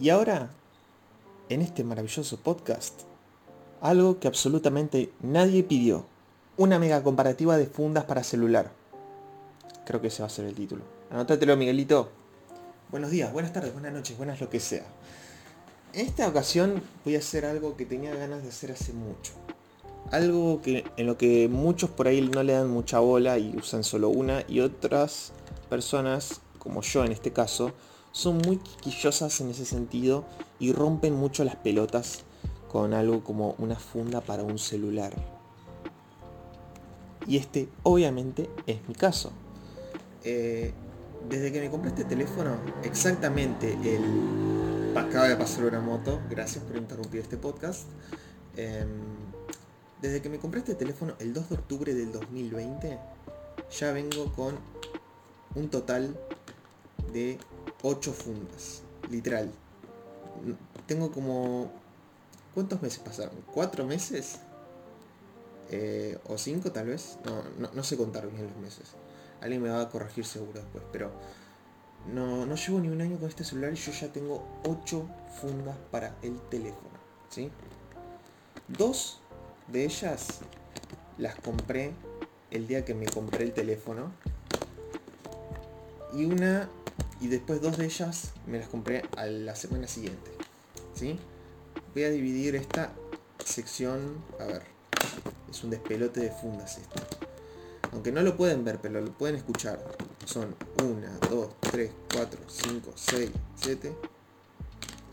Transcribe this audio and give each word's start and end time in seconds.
Y 0.00 0.08
ahora, 0.08 0.48
en 1.50 1.60
este 1.60 1.84
maravilloso 1.84 2.38
podcast, 2.38 3.02
algo 3.82 4.18
que 4.18 4.28
absolutamente 4.28 5.12
nadie 5.20 5.62
pidió. 5.62 6.06
Una 6.56 6.78
mega 6.78 7.02
comparativa 7.02 7.58
de 7.58 7.66
fundas 7.66 8.04
para 8.04 8.24
celular. 8.24 8.72
Creo 9.84 10.00
que 10.00 10.06
ese 10.06 10.22
va 10.22 10.28
a 10.28 10.30
ser 10.30 10.46
el 10.46 10.54
título. 10.54 10.84
Anótatelo, 11.10 11.54
Miguelito. 11.54 12.08
Buenos 12.90 13.10
días, 13.10 13.30
buenas 13.30 13.52
tardes, 13.52 13.74
buenas 13.74 13.92
noches, 13.92 14.16
buenas 14.16 14.40
lo 14.40 14.48
que 14.48 14.58
sea. 14.58 14.86
En 15.92 16.06
esta 16.06 16.26
ocasión 16.26 16.82
voy 17.04 17.16
a 17.16 17.18
hacer 17.18 17.44
algo 17.44 17.76
que 17.76 17.84
tenía 17.84 18.14
ganas 18.14 18.42
de 18.42 18.48
hacer 18.48 18.72
hace 18.72 18.94
mucho. 18.94 19.32
Algo 20.12 20.62
que, 20.62 20.84
en 20.96 21.06
lo 21.06 21.18
que 21.18 21.46
muchos 21.48 21.90
por 21.90 22.08
ahí 22.08 22.22
no 22.22 22.42
le 22.42 22.54
dan 22.54 22.70
mucha 22.70 23.00
bola 23.00 23.36
y 23.36 23.54
usan 23.54 23.84
solo 23.84 24.08
una 24.08 24.44
y 24.48 24.60
otras 24.60 25.32
personas, 25.68 26.40
como 26.58 26.80
yo 26.80 27.04
en 27.04 27.12
este 27.12 27.34
caso, 27.34 27.72
son 28.12 28.38
muy 28.38 28.56
quisquillosas 28.58 29.40
en 29.40 29.50
ese 29.50 29.64
sentido 29.64 30.24
y 30.58 30.72
rompen 30.72 31.14
mucho 31.14 31.44
las 31.44 31.56
pelotas 31.56 32.20
con 32.70 32.94
algo 32.94 33.24
como 33.24 33.54
una 33.58 33.76
funda 33.76 34.20
para 34.20 34.42
un 34.42 34.58
celular. 34.58 35.12
Y 37.26 37.36
este 37.36 37.68
obviamente 37.82 38.48
es 38.66 38.86
mi 38.88 38.94
caso. 38.94 39.32
Eh, 40.24 40.72
desde 41.28 41.52
que 41.52 41.60
me 41.60 41.70
compré 41.70 41.90
este 41.90 42.04
teléfono, 42.04 42.56
exactamente 42.82 43.72
el... 43.84 44.96
Acaba 44.96 45.28
de 45.28 45.36
pasar 45.36 45.64
una 45.64 45.80
moto, 45.80 46.20
gracias 46.28 46.64
por 46.64 46.76
interrumpir 46.76 47.20
este 47.20 47.36
podcast. 47.36 47.86
Em, 48.56 48.88
desde 50.02 50.20
que 50.20 50.28
me 50.28 50.38
compré 50.38 50.60
este 50.60 50.74
teléfono 50.74 51.14
el 51.20 51.32
2 51.32 51.50
de 51.50 51.54
octubre 51.54 51.94
del 51.94 52.10
2020, 52.10 52.98
ya 53.78 53.92
vengo 53.92 54.32
con 54.32 54.56
un 55.54 55.68
total 55.68 56.18
de 57.12 57.38
8 57.82 58.12
fundas. 58.12 58.82
Literal. 59.10 59.50
Tengo 60.86 61.10
como... 61.10 61.70
¿Cuántos 62.54 62.82
meses 62.82 62.98
pasaron? 62.98 63.34
¿Cuatro 63.52 63.84
meses? 63.84 64.40
Eh, 65.70 66.18
¿O 66.26 66.36
cinco 66.36 66.72
tal 66.72 66.88
vez? 66.88 67.18
No, 67.24 67.70
no, 67.72 67.84
sé 67.84 67.96
contar 67.96 68.28
bien 68.28 68.44
los 68.48 68.56
meses. 68.56 68.94
Alguien 69.40 69.62
me 69.62 69.70
va 69.70 69.82
a 69.82 69.88
corregir 69.88 70.24
seguro 70.24 70.60
después, 70.60 70.84
pero... 70.92 71.12
No, 72.12 72.46
no 72.46 72.54
llevo 72.56 72.80
ni 72.80 72.88
un 72.88 73.00
año 73.00 73.18
con 73.18 73.28
este 73.28 73.44
celular 73.44 73.72
y 73.72 73.76
yo 73.76 73.92
ya 73.92 74.10
tengo 74.10 74.42
8 74.66 75.06
fundas 75.40 75.76
para 75.90 76.16
el 76.22 76.40
teléfono. 76.48 76.98
¿sí? 77.28 77.50
Dos 78.68 79.20
de 79.68 79.84
ellas 79.84 80.40
las 81.18 81.34
compré 81.36 81.92
el 82.50 82.66
día 82.66 82.84
que 82.84 82.94
me 82.94 83.06
compré 83.06 83.44
el 83.44 83.52
teléfono. 83.52 84.12
Y 86.12 86.24
una 86.24 86.68
y 87.20 87.28
después 87.28 87.60
dos 87.60 87.76
de 87.76 87.84
ellas 87.84 88.32
me 88.46 88.58
las 88.58 88.68
compré 88.68 89.02
a 89.16 89.26
la 89.26 89.54
semana 89.54 89.86
siguiente. 89.86 90.30
¿sí? 90.94 91.18
Voy 91.94 92.04
a 92.04 92.10
dividir 92.10 92.56
esta 92.56 92.92
sección, 93.44 94.22
a 94.38 94.44
ver, 94.44 94.62
es 95.50 95.64
un 95.64 95.70
despelote 95.70 96.20
de 96.20 96.30
fundas 96.30 96.78
esto. 96.78 97.02
Aunque 97.92 98.12
no 98.12 98.22
lo 98.22 98.36
pueden 98.36 98.64
ver, 98.64 98.78
pero 98.80 99.00
lo 99.00 99.12
pueden 99.12 99.36
escuchar. 99.36 99.80
Son 100.24 100.54
1, 100.82 101.06
2, 101.28 101.48
3, 101.60 101.90
4, 102.14 102.40
5, 102.46 102.92
6, 102.94 103.30
7. 103.56 103.92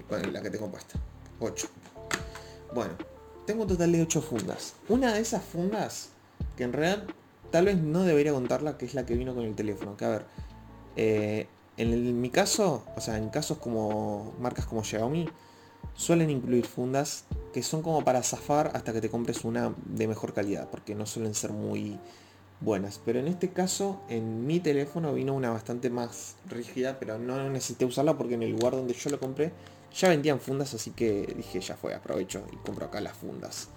Bueno, 0.07 0.31
la 0.31 0.41
que 0.41 0.49
tengo 0.49 0.69
puesta. 0.69 0.99
8. 1.39 1.67
Bueno, 2.73 2.93
tengo 3.45 3.63
un 3.63 3.67
total 3.67 3.91
de 3.91 4.01
8 4.03 4.21
fundas. 4.21 4.75
Una 4.89 5.13
de 5.13 5.21
esas 5.21 5.43
fundas, 5.43 6.09
que 6.55 6.63
en 6.63 6.73
realidad 6.73 7.07
tal 7.51 7.65
vez 7.65 7.77
no 7.77 8.03
debería 8.03 8.31
contarla, 8.31 8.77
que 8.77 8.85
es 8.85 8.93
la 8.93 9.05
que 9.05 9.15
vino 9.15 9.33
con 9.33 9.45
el 9.45 9.55
teléfono. 9.55 9.97
Que 9.97 10.05
a 10.05 10.09
ver, 10.09 10.25
eh, 10.95 11.47
en 11.77 12.21
mi 12.21 12.29
caso, 12.29 12.83
o 12.95 13.01
sea, 13.01 13.17
en 13.17 13.29
casos 13.29 13.59
como 13.59 14.33
marcas 14.39 14.65
como 14.65 14.83
Xiaomi, 14.83 15.29
suelen 15.95 16.29
incluir 16.29 16.65
fundas 16.65 17.25
que 17.53 17.63
son 17.63 17.81
como 17.81 18.03
para 18.03 18.21
zafar 18.23 18.71
hasta 18.73 18.93
que 18.93 19.01
te 19.01 19.09
compres 19.09 19.43
una 19.45 19.73
de 19.85 20.07
mejor 20.07 20.33
calidad, 20.33 20.69
porque 20.69 20.95
no 20.95 21.05
suelen 21.05 21.33
ser 21.33 21.51
muy 21.51 21.99
buenas. 22.59 22.99
Pero 23.03 23.19
en 23.19 23.27
este 23.27 23.49
caso, 23.49 24.01
en 24.09 24.45
mi 24.45 24.59
teléfono 24.59 25.13
vino 25.13 25.33
una 25.33 25.51
bastante 25.51 25.89
más 25.89 26.35
rígida, 26.47 26.99
pero 26.99 27.17
no 27.17 27.49
necesité 27.49 27.85
usarla 27.85 28.17
porque 28.17 28.35
en 28.35 28.43
el 28.43 28.51
lugar 28.51 28.73
donde 28.73 28.93
yo 28.93 29.09
lo 29.09 29.19
compré 29.19 29.51
ya 29.95 30.09
vendían 30.09 30.39
fundas, 30.39 30.73
así 30.73 30.91
que 30.91 31.33
dije, 31.35 31.59
ya 31.59 31.75
fue, 31.75 31.95
aprovecho 31.95 32.43
y 32.51 32.55
compro 32.57 32.85
acá 32.85 33.01
las 33.01 33.17
fundas. 33.17 33.69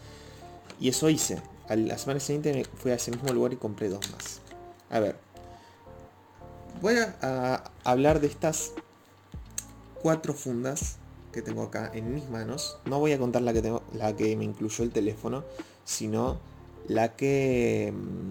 Y 0.78 0.88
eso 0.88 1.08
hice. 1.08 1.40
A 1.68 1.76
la 1.76 1.96
semana 1.98 2.20
siguiente 2.20 2.64
fui 2.74 2.90
a 2.90 2.94
ese 2.94 3.10
mismo 3.10 3.32
lugar 3.32 3.52
y 3.52 3.56
compré 3.56 3.88
dos 3.88 4.10
más. 4.10 4.40
A 4.90 4.98
ver, 4.98 5.16
Voy 6.80 6.94
a, 6.96 7.62
hablar 7.84 8.20
de 8.20 8.26
estas 8.26 8.72
cuatro 10.02 10.32
fundas 10.32 10.96
que 11.30 11.42
tengo 11.42 11.62
acá 11.62 11.90
en 11.92 12.14
mis 12.14 12.28
manos. 12.30 12.78
No 12.86 12.98
voy 12.98 13.12
a 13.12 13.18
contar 13.18 13.42
la 13.42 13.52
que, 13.52 13.78
la 13.92 14.16
que 14.16 14.34
me 14.36 14.44
incluyó 14.44 14.82
el 14.84 14.90
teléfono, 14.90 15.44
sino 15.84 16.38
la 16.88 17.16
que... 17.16 17.92
Mm, 17.94 18.30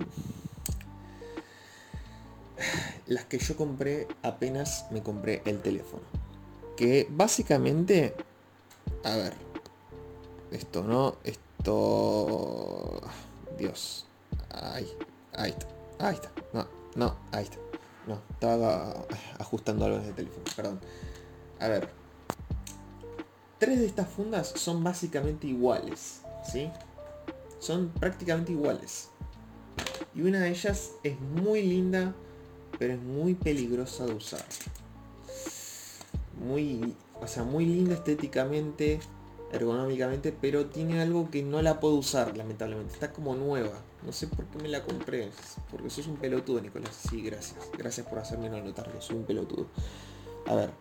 las 3.05 3.25
que 3.25 3.37
yo 3.37 3.55
compré 3.55 4.07
apenas 4.23 4.87
me 4.89 5.03
compré 5.03 5.43
el 5.45 5.61
teléfono. 5.61 6.03
Que 6.75 7.07
básicamente... 7.09 8.15
A 9.03 9.15
ver. 9.15 9.33
Esto, 10.51 10.83
¿no? 10.83 11.17
Esto... 11.23 12.99
Dios. 13.59 14.07
Ahí. 14.49 14.91
Ahí 15.33 15.51
está. 15.51 15.67
Ahí 15.99 16.15
está. 16.15 16.31
No, 16.51 16.67
no, 16.95 17.15
ahí 17.31 17.43
está. 17.43 17.68
No, 18.07 18.21
estaba 18.31 19.05
ajustando 19.37 19.85
algo 19.85 19.97
en 19.97 20.05
el 20.05 20.13
teléfono, 20.13 20.43
perdón. 20.55 20.79
A 21.59 21.67
ver. 21.67 21.89
Tres 23.59 23.79
de 23.79 23.85
estas 23.85 24.07
fundas 24.07 24.53
son 24.55 24.83
básicamente 24.83 25.45
iguales, 25.47 26.21
¿sí? 26.49 26.71
Son 27.59 27.89
prácticamente 27.89 28.53
iguales. 28.53 29.09
Y 30.15 30.21
una 30.21 30.39
de 30.39 30.49
ellas 30.49 30.91
es 31.03 31.19
muy 31.19 31.61
linda, 31.63 32.15
pero 32.77 32.93
es 32.93 33.01
muy 33.01 33.35
peligrosa 33.35 34.05
de 34.05 34.13
usar. 34.13 34.45
Muy, 36.39 36.95
o 37.19 37.27
sea, 37.27 37.43
muy 37.43 37.65
linda 37.65 37.95
estéticamente, 37.95 39.01
ergonómicamente, 39.51 40.31
pero 40.31 40.67
tiene 40.67 41.01
algo 41.01 41.29
que 41.29 41.43
no 41.43 41.61
la 41.61 41.81
puedo 41.81 41.95
usar, 41.95 42.37
lamentablemente. 42.37 42.93
Está 42.93 43.11
como 43.11 43.35
nueva. 43.35 43.73
No 44.05 44.11
sé 44.11 44.27
por 44.27 44.45
qué 44.45 44.59
me 44.59 44.69
la 44.69 44.83
compré. 44.83 45.29
Porque 45.71 45.89
sos 45.89 46.07
un 46.07 46.17
pelotudo, 46.17 46.61
Nicolás. 46.61 46.95
Sí, 47.09 47.21
gracias. 47.21 47.57
Gracias 47.77 48.07
por 48.07 48.19
hacerme 48.19 48.49
no 48.49 48.61
notarlo. 48.61 49.01
Soy 49.01 49.17
un 49.17 49.25
pelotudo. 49.25 49.67
A 50.47 50.55
ver. 50.55 50.71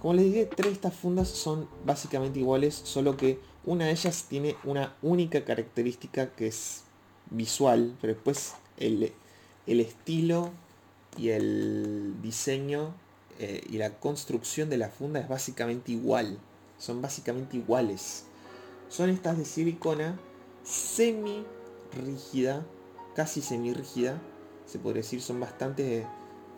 Como 0.00 0.14
les 0.14 0.26
dije, 0.26 0.46
tres 0.46 0.68
de 0.68 0.74
estas 0.74 0.94
fundas 0.94 1.28
son 1.28 1.68
básicamente 1.84 2.38
iguales, 2.38 2.74
solo 2.74 3.16
que 3.16 3.40
una 3.64 3.86
de 3.86 3.90
ellas 3.90 4.26
tiene 4.28 4.54
una 4.62 4.94
única 5.02 5.44
característica 5.44 6.30
que 6.34 6.46
es 6.46 6.84
visual, 7.30 7.96
pero 8.00 8.14
después 8.14 8.54
el, 8.76 9.12
el 9.66 9.80
estilo 9.80 10.50
y 11.16 11.30
el 11.30 12.14
diseño 12.22 12.94
eh, 13.40 13.60
y 13.68 13.78
la 13.78 13.98
construcción 13.98 14.70
de 14.70 14.78
la 14.78 14.88
funda 14.88 15.18
es 15.18 15.28
básicamente 15.28 15.90
igual 15.90 16.38
son 16.78 17.02
básicamente 17.02 17.56
iguales. 17.56 18.24
Son 18.88 19.10
estas 19.10 19.36
de 19.36 19.44
silicona 19.44 20.18
semi 20.64 21.44
rígida, 21.92 22.64
casi 23.14 23.40
semi 23.40 23.72
rígida, 23.72 24.20
se 24.66 24.78
podría 24.78 25.02
decir, 25.02 25.22
son 25.22 25.40
bastante 25.40 26.06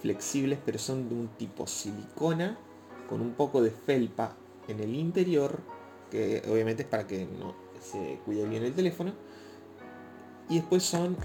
flexibles, 0.01 0.59
pero 0.65 0.79
son 0.79 1.09
de 1.09 1.15
un 1.15 1.29
tipo 1.29 1.67
silicona 1.67 2.59
con 3.09 3.21
un 3.21 3.35
poco 3.35 3.63
de 3.63 3.71
felpa 3.71 4.37
en 4.69 4.81
el 4.81 4.95
interior, 4.95 5.61
que 6.11 6.43
obviamente 6.51 6.83
es 6.83 6.89
para 6.89 7.07
que 7.07 7.27
no 7.27 7.55
se 7.81 8.21
cuide 8.25 8.47
bien 8.47 8.65
el 8.65 8.75
teléfono. 8.75 9.13
Y 10.49 10.57
después 10.57 10.83
son, 10.83 11.17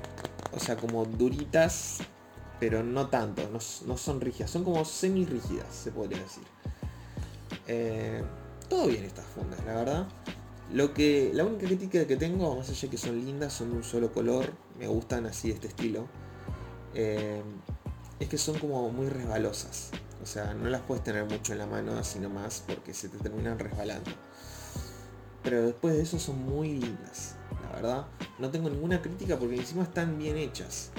o 0.54 0.60
sea, 0.60 0.78
como 0.78 1.06
duritas, 1.06 2.00
pero 2.60 2.84
no 2.84 3.08
tanto, 3.08 3.50
no, 3.50 3.98
son 3.98 4.22
rígidas, 4.22 4.52
son 4.52 4.64
como 4.64 4.86
semi 4.86 5.26
rígidas, 5.26 5.74
se 5.74 5.92
podría 5.92 6.20
decir. 6.20 6.44
Eh, 7.68 8.24
todo 8.70 8.88
bien 8.88 9.04
estas 9.04 9.26
fundas, 9.26 9.64
la 9.66 9.74
verdad. 9.76 10.08
Lo 10.74 10.94
que, 10.94 11.32
la 11.34 11.46
única 11.46 11.68
crítica 11.68 12.08
que 12.08 12.18
tengo, 12.18 12.56
más 12.56 12.70
allá 12.70 12.82
de 12.82 12.90
que 12.90 12.98
son 12.98 13.24
lindas, 13.24 13.54
son 13.54 13.72
de 13.72 13.78
un 13.78 13.84
solo 13.84 14.12
color, 14.12 14.52
me 14.80 14.88
gustan 14.88 15.26
así 15.26 15.50
de 15.50 15.54
este 15.56 15.68
estilo, 15.68 16.08
eh, 16.94 17.44
es 18.20 18.28
que 18.30 18.38
son 18.38 18.58
como 18.58 18.90
muy 18.90 19.08
resbalosas. 19.10 19.92
O 20.24 20.26
sea, 20.26 20.54
no 20.54 20.70
las 20.70 20.82
puedes 20.82 21.04
tener 21.04 21.26
mucho 21.26 21.54
en 21.54 21.60
la 21.60 21.68
mano, 21.68 22.04
sino 22.04 22.30
más 22.30 22.64
porque 22.66 22.94
se 22.94 23.10
te 23.10 23.18
terminan 23.20 23.60
resbalando. 23.60 24.10
Pero 25.44 25.62
después 25.62 25.96
de 25.96 26.02
eso 26.02 26.18
son 26.18 26.44
muy 26.44 26.80
lindas, 26.80 27.36
la 27.62 27.76
verdad. 27.76 28.08
No 28.40 28.50
tengo 28.50 28.70
ninguna 28.70 29.02
crítica 29.02 29.38
porque 29.38 29.58
encima 29.58 29.84
están 29.84 30.18
bien 30.18 30.38
hechas. 30.38 30.90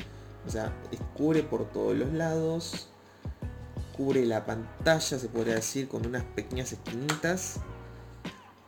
O 0.47 0.51
sea, 0.51 0.73
cubre 1.17 1.43
por 1.43 1.69
todos 1.73 1.97
los 1.97 2.13
lados, 2.13 2.89
cubre 3.97 4.25
la 4.25 4.47
pantalla, 4.47 5.01
se 5.19 5.29
podría 5.29 5.57
decir, 5.57 5.89
con 5.89 6.07
unas 6.07 6.23
pequeñas 6.23 6.73
esquinitas. 6.73 7.59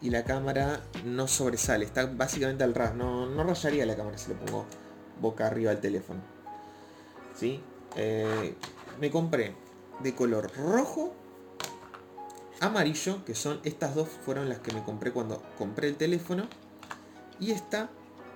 Y 0.01 0.11
la 0.11 0.25
cámara 0.25 0.81
no 1.05 1.27
sobresale, 1.27 1.85
está 1.85 2.07
básicamente 2.07 2.65
al 2.65 2.75
ras. 2.75 2.95
No, 2.95 3.27
no 3.27 3.43
rayaría 3.43 3.85
la 3.85 3.97
cámara 3.97 4.17
si 4.17 4.29
le 4.29 4.37
pongo 4.37 4.65
boca 5.21 5.47
arriba 5.47 5.71
al 5.73 5.81
teléfono. 5.81 6.21
¿Sí? 7.35 7.61
Eh, 7.97 8.55
me 9.01 9.11
compré 9.11 9.55
de 10.01 10.15
color 10.15 10.53
rojo 10.57 11.15
amarillo, 12.61 13.25
que 13.25 13.35
son 13.35 13.61
estas 13.65 13.95
dos 13.95 14.09
fueron 14.09 14.49
las 14.49 14.59
que 14.59 14.73
me 14.73 14.83
compré 14.83 15.13
cuando 15.13 15.43
compré 15.57 15.89
el 15.89 15.97
teléfono. 15.97 16.45
Y 17.41 17.53
esta, 17.53 17.91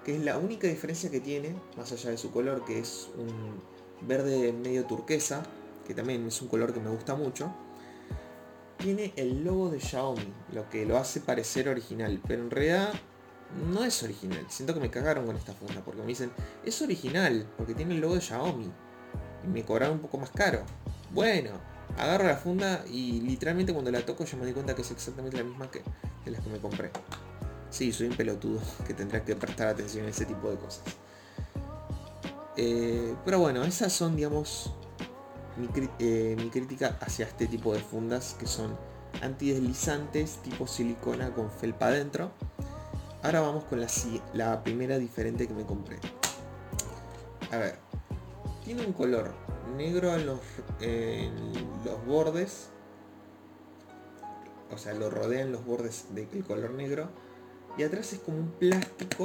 que 0.04 0.16
es 0.16 0.24
la 0.24 0.38
única 0.38 0.66
diferencia 0.66 1.10
que 1.10 1.20
tiene, 1.20 1.54
más 1.76 1.92
allá 1.92 2.10
de 2.10 2.18
su 2.18 2.30
color, 2.30 2.64
que 2.64 2.78
es 2.78 3.08
un 3.16 3.60
verde 4.06 4.52
medio 4.52 4.84
turquesa, 4.84 5.42
que 5.86 5.94
también 5.94 6.26
es 6.26 6.40
un 6.40 6.48
color 6.48 6.72
que 6.72 6.80
me 6.80 6.90
gusta 6.90 7.14
mucho. 7.14 7.52
Tiene 8.82 9.12
el 9.16 9.44
logo 9.44 9.70
de 9.70 9.78
Xiaomi, 9.78 10.32
lo 10.52 10.68
que 10.68 10.84
lo 10.84 10.98
hace 10.98 11.20
parecer 11.20 11.68
original, 11.68 12.20
pero 12.26 12.42
en 12.42 12.50
realidad 12.50 12.92
no 13.72 13.84
es 13.84 14.02
original. 14.02 14.44
Siento 14.48 14.74
que 14.74 14.80
me 14.80 14.90
cagaron 14.90 15.24
con 15.24 15.36
esta 15.36 15.52
funda, 15.52 15.82
porque 15.84 16.00
me 16.00 16.08
dicen, 16.08 16.32
es 16.64 16.82
original, 16.82 17.46
porque 17.56 17.74
tiene 17.74 17.94
el 17.94 18.00
logo 18.00 18.14
de 18.14 18.20
Xiaomi. 18.20 18.72
Y 19.44 19.46
me 19.46 19.64
cobraron 19.64 19.96
un 19.96 20.02
poco 20.02 20.18
más 20.18 20.30
caro. 20.30 20.64
Bueno, 21.12 21.50
agarro 21.96 22.26
la 22.26 22.36
funda 22.36 22.84
y 22.90 23.20
literalmente 23.20 23.72
cuando 23.72 23.90
la 23.90 24.04
toco 24.04 24.24
yo 24.24 24.36
me 24.36 24.46
di 24.46 24.52
cuenta 24.52 24.74
que 24.74 24.82
es 24.82 24.90
exactamente 24.90 25.36
la 25.36 25.44
misma 25.44 25.70
que 25.70 25.82
de 26.24 26.30
las 26.30 26.40
que 26.40 26.50
me 26.50 26.58
compré. 26.58 26.90
Sí, 27.70 27.92
soy 27.92 28.08
un 28.08 28.16
pelotudo 28.16 28.60
que 28.86 28.94
tendrá 28.94 29.24
que 29.24 29.36
prestar 29.36 29.68
atención 29.68 30.06
a 30.06 30.08
ese 30.08 30.24
tipo 30.24 30.50
de 30.50 30.56
cosas. 30.56 30.82
Eh, 32.56 33.14
pero 33.24 33.38
bueno, 33.38 33.62
esas 33.64 33.92
son, 33.92 34.16
digamos, 34.16 34.72
mi, 35.56 35.68
eh, 35.98 36.36
mi, 36.38 36.50
crítica 36.50 36.98
hacia 37.00 37.26
este 37.26 37.46
tipo 37.46 37.74
de 37.74 37.80
fundas 37.80 38.36
que 38.38 38.46
son 38.46 38.76
antideslizantes 39.20 40.38
tipo 40.42 40.66
silicona 40.66 41.32
con 41.32 41.50
felpa 41.50 41.86
adentro. 41.86 42.32
Ahora 43.22 43.40
vamos 43.40 43.64
con 43.64 43.80
la, 43.80 43.88
la 44.34 44.62
primera 44.64 44.98
diferente 44.98 45.46
que 45.46 45.54
me 45.54 45.64
compré. 45.64 45.98
A 47.52 47.58
ver, 47.58 47.78
tiene 48.64 48.86
un 48.86 48.92
color 48.92 49.32
negro 49.76 50.14
en 50.16 50.26
los, 50.26 50.40
los 51.84 52.06
bordes. 52.06 52.68
O 54.70 54.78
sea, 54.78 54.94
lo 54.94 55.10
rodean 55.10 55.52
los 55.52 55.64
bordes 55.64 56.06
del 56.14 56.44
color 56.44 56.70
negro. 56.70 57.10
Y 57.76 57.82
atrás 57.82 58.12
es 58.12 58.20
como 58.20 58.38
un 58.38 58.50
plástico. 58.52 59.24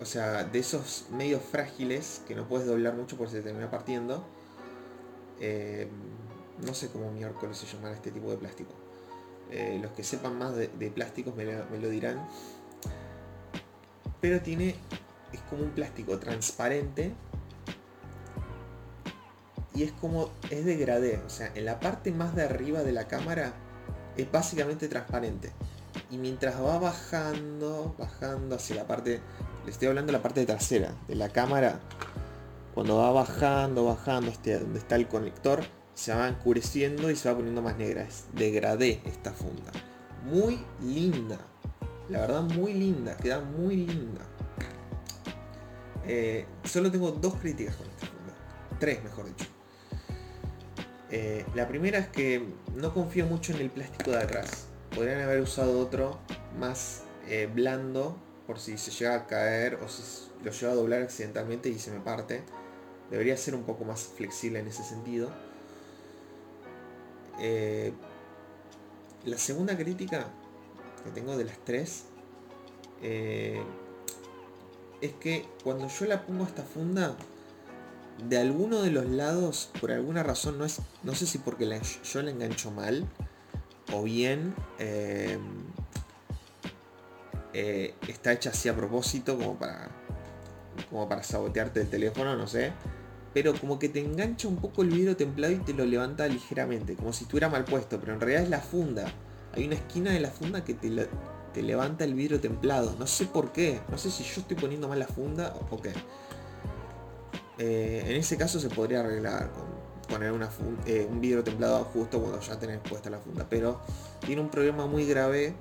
O 0.00 0.04
sea, 0.04 0.44
de 0.44 0.58
esos 0.58 1.06
medios 1.10 1.42
frágiles 1.42 2.22
que 2.26 2.34
no 2.34 2.48
puedes 2.48 2.66
doblar 2.66 2.94
mucho 2.94 3.16
porque 3.16 3.32
se 3.32 3.42
termina 3.42 3.70
partiendo. 3.70 4.24
Eh, 5.40 5.88
no 6.64 6.74
sé 6.74 6.88
cómo 6.88 7.10
miércoles 7.10 7.56
se 7.56 7.66
llama 7.66 7.92
este 7.92 8.10
tipo 8.10 8.30
de 8.30 8.36
plástico. 8.36 8.72
Eh, 9.50 9.78
los 9.80 9.92
que 9.92 10.02
sepan 10.02 10.38
más 10.38 10.54
de, 10.56 10.68
plásticos 10.94 11.34
me 11.36 11.44
lo, 11.44 11.64
me 11.70 11.78
lo 11.78 11.88
dirán. 11.88 12.26
Pero 14.20 14.40
tiene 14.40 14.76
es 15.32 15.40
como 15.42 15.64
un 15.64 15.70
plástico 15.70 16.18
transparente 16.18 17.12
y 19.74 19.82
es 19.82 19.92
como 19.92 20.30
es 20.50 20.64
degradé, 20.64 21.20
o 21.26 21.28
sea, 21.28 21.50
en 21.54 21.64
la 21.64 21.80
parte 21.80 22.12
más 22.12 22.34
de 22.36 22.44
arriba 22.44 22.84
de 22.84 22.92
la 22.92 23.08
cámara 23.08 23.52
es 24.16 24.30
básicamente 24.30 24.88
transparente. 24.88 25.52
Y 26.10 26.18
mientras 26.18 26.62
va 26.62 26.78
bajando, 26.78 27.94
bajando 27.98 28.54
hacia 28.54 28.76
la 28.76 28.86
parte, 28.86 29.20
le 29.64 29.70
estoy 29.70 29.88
hablando 29.88 30.12
la 30.12 30.22
parte 30.22 30.44
trasera 30.44 30.94
de 31.08 31.14
la 31.14 31.30
cámara, 31.30 31.80
cuando 32.74 32.96
va 32.96 33.12
bajando, 33.12 33.84
bajando 33.84 34.30
hasta 34.30 34.58
donde 34.58 34.78
está 34.78 34.96
el 34.96 35.08
conector, 35.08 35.62
se 35.94 36.12
va 36.14 36.28
encureciendo 36.28 37.10
y 37.10 37.16
se 37.16 37.28
va 37.28 37.36
poniendo 37.36 37.62
más 37.62 37.76
negra. 37.76 38.02
Es 38.02 38.26
degradé 38.32 39.00
esta 39.04 39.32
funda. 39.32 39.72
Muy 40.24 40.58
linda. 40.82 41.38
La 42.08 42.20
verdad 42.20 42.42
muy 42.42 42.74
linda, 42.74 43.16
queda 43.16 43.40
muy 43.40 43.76
linda. 43.76 44.20
Eh, 46.06 46.46
solo 46.64 46.90
tengo 46.90 47.12
dos 47.12 47.36
críticas 47.36 47.76
con 47.76 47.86
esta 47.86 48.06
funda. 48.06 48.34
Tres, 48.78 49.02
mejor 49.02 49.26
dicho. 49.26 49.46
Eh, 51.10 51.46
la 51.54 51.68
primera 51.68 51.98
es 51.98 52.08
que 52.08 52.46
no 52.74 52.92
confío 52.92 53.24
mucho 53.26 53.52
en 53.52 53.60
el 53.60 53.70
plástico 53.70 54.10
de 54.10 54.18
atrás. 54.18 54.66
Podrían 54.94 55.20
haber 55.20 55.40
usado 55.40 55.78
otro 55.78 56.18
más 56.58 57.04
eh, 57.26 57.48
blando 57.52 58.18
por 58.46 58.58
si 58.58 58.76
se 58.78 58.90
llega 58.90 59.14
a 59.14 59.26
caer 59.26 59.76
o 59.76 59.88
si 59.88 60.02
lo 60.42 60.50
lleva 60.50 60.72
a 60.72 60.76
doblar 60.76 61.02
accidentalmente 61.02 61.68
y 61.68 61.78
se 61.78 61.90
me 61.90 62.00
parte. 62.00 62.42
Debería 63.10 63.36
ser 63.36 63.54
un 63.54 63.64
poco 63.64 63.84
más 63.84 64.02
flexible 64.02 64.58
en 64.58 64.68
ese 64.68 64.82
sentido. 64.84 65.30
la 69.24 69.38
segunda 69.38 69.76
crítica 69.76 70.26
que 71.04 71.10
tengo 71.10 71.36
de 71.36 71.44
las 71.44 71.58
tres 71.64 72.04
es 75.00 75.12
que 75.20 75.46
cuando 75.62 75.88
yo 75.88 76.06
la 76.06 76.24
pongo 76.26 76.44
a 76.44 76.46
esta 76.46 76.62
funda, 76.62 77.16
de 78.28 78.38
alguno 78.38 78.80
de 78.82 78.90
los 78.90 79.06
lados, 79.06 79.70
por 79.80 79.92
alguna 79.92 80.22
razón, 80.22 80.58
no 80.58 80.64
es. 80.64 80.80
No 81.02 81.14
sé 81.14 81.26
si 81.26 81.38
porque 81.38 81.80
yo 82.04 82.22
la 82.22 82.30
engancho 82.30 82.70
mal. 82.70 83.06
O 83.92 84.02
bien. 84.02 84.54
Eh, 84.78 85.38
eh, 87.54 87.94
está 88.08 88.32
hecha 88.32 88.50
así 88.50 88.68
a 88.68 88.76
propósito. 88.76 89.38
Como 89.38 89.58
para. 89.58 89.88
Como 90.90 91.08
para 91.08 91.22
sabotearte 91.22 91.80
el 91.80 91.88
teléfono, 91.88 92.36
no 92.36 92.46
sé. 92.46 92.72
Pero 93.32 93.54
como 93.54 93.78
que 93.78 93.88
te 93.88 94.00
engancha 94.00 94.48
un 94.48 94.56
poco 94.56 94.82
el 94.82 94.90
vidrio 94.90 95.16
templado 95.16 95.52
y 95.52 95.58
te 95.58 95.72
lo 95.72 95.84
levanta 95.84 96.26
ligeramente. 96.28 96.94
Como 96.94 97.12
si 97.12 97.24
estuviera 97.24 97.48
mal 97.48 97.64
puesto. 97.64 97.98
Pero 98.00 98.14
en 98.14 98.20
realidad 98.20 98.42
es 98.42 98.50
la 98.50 98.60
funda. 98.60 99.06
Hay 99.52 99.64
una 99.64 99.76
esquina 99.76 100.10
de 100.12 100.20
la 100.20 100.30
funda 100.30 100.64
que 100.64 100.74
te, 100.74 100.90
te 101.52 101.62
levanta 101.62 102.04
el 102.04 102.14
vidrio 102.14 102.40
templado. 102.40 102.96
No 102.98 103.06
sé 103.06 103.26
por 103.26 103.52
qué. 103.52 103.80
No 103.88 103.98
sé 103.98 104.10
si 104.10 104.24
yo 104.24 104.40
estoy 104.40 104.56
poniendo 104.56 104.88
mal 104.88 104.98
la 104.98 105.06
funda 105.06 105.54
o 105.70 105.80
qué. 105.80 105.92
Eh, 107.58 108.02
en 108.06 108.16
ese 108.16 108.36
caso 108.36 108.58
se 108.58 108.68
podría 108.68 109.00
arreglar 109.00 109.52
con 109.52 109.64
poner 110.08 110.32
una 110.32 110.50
eh, 110.86 111.06
un 111.08 111.20
vidrio 111.20 111.42
templado 111.42 111.84
justo 111.84 112.20
cuando 112.20 112.40
ya 112.40 112.58
tenés 112.58 112.80
puesta 112.80 113.10
la 113.10 113.18
funda. 113.18 113.46
Pero 113.48 113.80
tiene 114.20 114.42
un 114.42 114.50
problema 114.50 114.86
muy 114.86 115.06
grave 115.06 115.54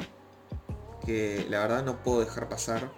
que 1.05 1.45
la 1.49 1.59
verdad 1.59 1.83
no 1.83 2.03
puedo 2.03 2.21
dejar 2.21 2.49
pasar 2.49 2.91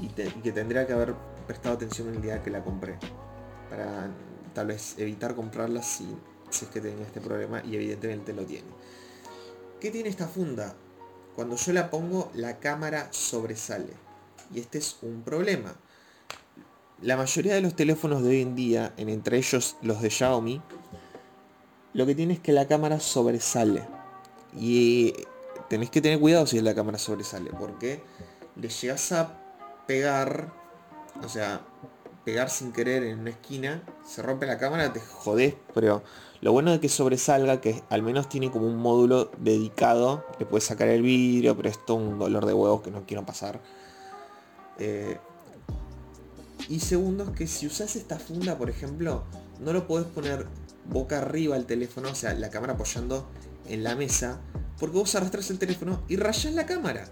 y, 0.00 0.08
que 0.08 0.52
tendría 0.52 0.86
que 0.86 0.92
haber 0.92 1.14
prestado 1.46 1.76
atención 1.76 2.08
el 2.08 2.20
día 2.20 2.42
que 2.42 2.50
la 2.50 2.62
compré. 2.62 2.98
Para 3.70 4.10
tal 4.54 4.68
vez 4.68 4.94
evitar 4.98 5.34
comprarla 5.34 5.82
si, 5.82 6.06
si 6.50 6.64
es 6.64 6.70
que 6.70 6.80
tenía 6.80 7.04
este 7.04 7.20
problema 7.20 7.62
y 7.64 7.76
evidentemente 7.76 8.32
lo 8.32 8.44
tiene. 8.44 8.68
¿Qué 9.80 9.90
tiene 9.90 10.08
esta 10.08 10.26
funda? 10.26 10.74
Cuando 11.34 11.56
yo 11.56 11.72
la 11.72 11.90
pongo, 11.90 12.30
la 12.34 12.58
cámara 12.58 13.08
sobresale. 13.10 13.92
Y 14.54 14.60
este 14.60 14.78
es 14.78 14.96
un 15.02 15.22
problema. 15.22 15.74
La 17.02 17.16
mayoría 17.16 17.54
de 17.54 17.60
los 17.60 17.76
teléfonos 17.76 18.22
de 18.22 18.30
hoy 18.30 18.40
en 18.40 18.56
día, 18.56 18.94
en 18.96 19.10
entre 19.10 19.36
ellos 19.36 19.76
los 19.82 20.00
de 20.00 20.08
Xiaomi, 20.08 20.62
lo 21.92 22.06
que 22.06 22.14
tiene 22.14 22.34
es 22.34 22.40
que 22.40 22.52
la 22.52 22.66
cámara 22.66 23.00
sobresale. 23.00 23.82
Y 24.58 25.12
tenés 25.68 25.90
que 25.90 26.00
tener 26.00 26.20
cuidado 26.20 26.46
si 26.46 26.60
la 26.60 26.74
cámara 26.74 26.98
sobresale, 26.98 27.50
porque 27.58 28.02
le 28.56 28.68
llegas 28.68 29.12
a 29.12 29.38
pegar, 29.86 30.52
o 31.22 31.28
sea, 31.28 31.60
pegar 32.24 32.50
sin 32.50 32.72
querer 32.72 33.04
en 33.04 33.20
una 33.20 33.30
esquina, 33.30 33.82
se 34.04 34.22
rompe 34.22 34.46
la 34.46 34.58
cámara, 34.58 34.92
te 34.92 35.00
jodés, 35.00 35.54
pero 35.74 36.02
lo 36.40 36.52
bueno 36.52 36.72
de 36.72 36.80
que 36.80 36.88
sobresalga, 36.88 37.60
que 37.60 37.82
al 37.88 38.02
menos 38.02 38.28
tiene 38.28 38.50
como 38.50 38.66
un 38.66 38.76
módulo 38.76 39.30
dedicado, 39.38 40.24
le 40.38 40.46
puedes 40.46 40.64
sacar 40.64 40.88
el 40.88 41.02
vidrio, 41.02 41.56
pero 41.56 41.68
esto 41.68 41.94
es 41.94 42.00
un 42.00 42.18
dolor 42.18 42.46
de 42.46 42.52
huevos 42.52 42.82
que 42.82 42.90
no 42.90 43.06
quiero 43.06 43.24
pasar. 43.24 43.60
Eh, 44.78 45.18
y 46.68 46.80
segundo 46.80 47.24
es 47.24 47.30
que 47.30 47.46
si 47.46 47.66
usas 47.66 47.96
esta 47.96 48.18
funda, 48.18 48.58
por 48.58 48.70
ejemplo, 48.70 49.24
no 49.60 49.72
lo 49.72 49.86
podés 49.86 50.06
poner 50.06 50.46
boca 50.88 51.18
arriba 51.18 51.56
al 51.56 51.66
teléfono, 51.66 52.10
o 52.10 52.14
sea, 52.14 52.34
la 52.34 52.50
cámara 52.50 52.74
apoyando 52.74 53.28
en 53.68 53.84
la 53.84 53.94
mesa, 53.94 54.40
porque 54.78 54.96
vos 54.96 55.14
arrastras 55.14 55.50
el 55.50 55.58
teléfono 55.58 56.02
y 56.08 56.16
rayas 56.16 56.52
la 56.54 56.66
cámara. 56.66 57.06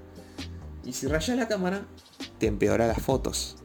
Y 0.85 0.93
si 0.93 1.07
rayas 1.07 1.37
la 1.37 1.49
cámara, 1.49 1.87
te 2.39 2.47
empeora 2.47 2.87
las 2.87 3.01
fotos. 3.01 3.57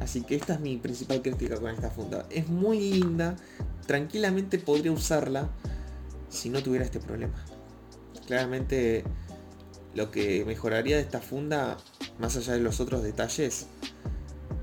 Así 0.00 0.22
que 0.22 0.34
esta 0.34 0.54
es 0.54 0.60
mi 0.60 0.76
principal 0.78 1.22
crítica 1.22 1.56
con 1.56 1.70
esta 1.70 1.90
funda. 1.90 2.26
Es 2.30 2.48
muy 2.48 2.80
linda, 2.80 3.36
tranquilamente 3.86 4.58
podría 4.58 4.92
usarla 4.92 5.50
si 6.28 6.48
no 6.48 6.62
tuviera 6.62 6.84
este 6.84 7.00
problema. 7.00 7.34
Claramente 8.26 9.04
lo 9.94 10.10
que 10.10 10.44
mejoraría 10.44 10.96
de 10.96 11.02
esta 11.02 11.20
funda, 11.20 11.76
más 12.18 12.36
allá 12.36 12.54
de 12.54 12.60
los 12.60 12.80
otros 12.80 13.02
detalles, 13.02 13.66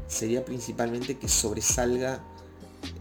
sería 0.07 0.43
principalmente 0.45 1.17
que 1.17 1.27
sobresalga, 1.27 2.23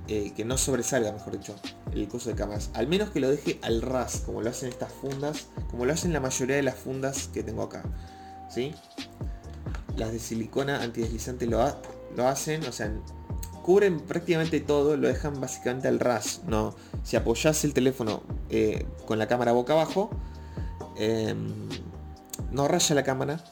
eh, 0.08 0.32
que 0.36 0.44
no 0.44 0.58
sobresalga, 0.58 1.12
mejor 1.12 1.38
dicho, 1.38 1.56
el 1.92 2.08
coso 2.08 2.30
de 2.30 2.36
cámaras. 2.36 2.70
Al 2.74 2.86
menos 2.88 3.10
que 3.10 3.20
lo 3.20 3.30
deje 3.30 3.58
al 3.62 3.82
ras, 3.82 4.22
como 4.24 4.42
lo 4.42 4.50
hacen 4.50 4.68
estas 4.68 4.92
fundas, 4.92 5.46
como 5.70 5.84
lo 5.84 5.92
hacen 5.92 6.12
la 6.12 6.20
mayoría 6.20 6.56
de 6.56 6.62
las 6.62 6.76
fundas 6.76 7.28
que 7.32 7.42
tengo 7.42 7.62
acá. 7.62 7.82
¿Sí? 8.50 8.74
Las 9.96 10.12
de 10.12 10.18
silicona 10.18 10.82
antideslizante 10.82 11.46
lo, 11.46 11.64
lo 12.16 12.28
hacen, 12.28 12.64
o 12.64 12.72
sea, 12.72 12.92
cubren 13.62 13.98
prácticamente 14.00 14.60
todo, 14.60 14.96
lo 14.96 15.08
dejan 15.08 15.40
básicamente 15.40 15.88
al 15.88 15.98
ras. 15.98 16.42
No, 16.46 16.74
si 17.02 17.16
apoyas 17.16 17.64
el 17.64 17.74
teléfono 17.74 18.22
eh, 18.50 18.86
con 19.06 19.18
la 19.18 19.26
cámara 19.26 19.52
boca 19.52 19.72
abajo, 19.72 20.10
em, 20.96 21.68
no 22.52 22.68
raya 22.68 22.94
la 22.94 23.02
cámara, 23.02 23.42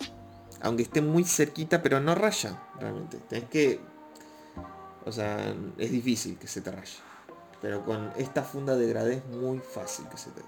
aunque 0.61 0.85
esté 0.85 1.01
muy 1.01 1.25
cerquita, 1.25 1.83
pero 1.83 2.01
no 2.01 2.15
raya 2.15 2.63
realmente. 2.79 3.19
Tenés 3.29 3.49
que, 3.49 3.81
o 5.05 5.13
sea, 5.13 5.55
es 5.79 5.91
difícil 5.91 6.39
que 6.39 6.47
se 6.47 6.61
te 6.61 6.71
raye. 6.71 6.99
Pero 7.65 7.83
con 7.83 8.13
esta 8.19 8.43
funda 8.43 8.77
degradé 8.77 9.15
es 9.15 9.25
muy 9.25 9.59
fácil 9.59 10.07
que 10.11 10.19
se 10.19 10.31
te 10.33 10.43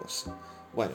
cosa. 0.00 0.36
Bueno. 0.72 0.94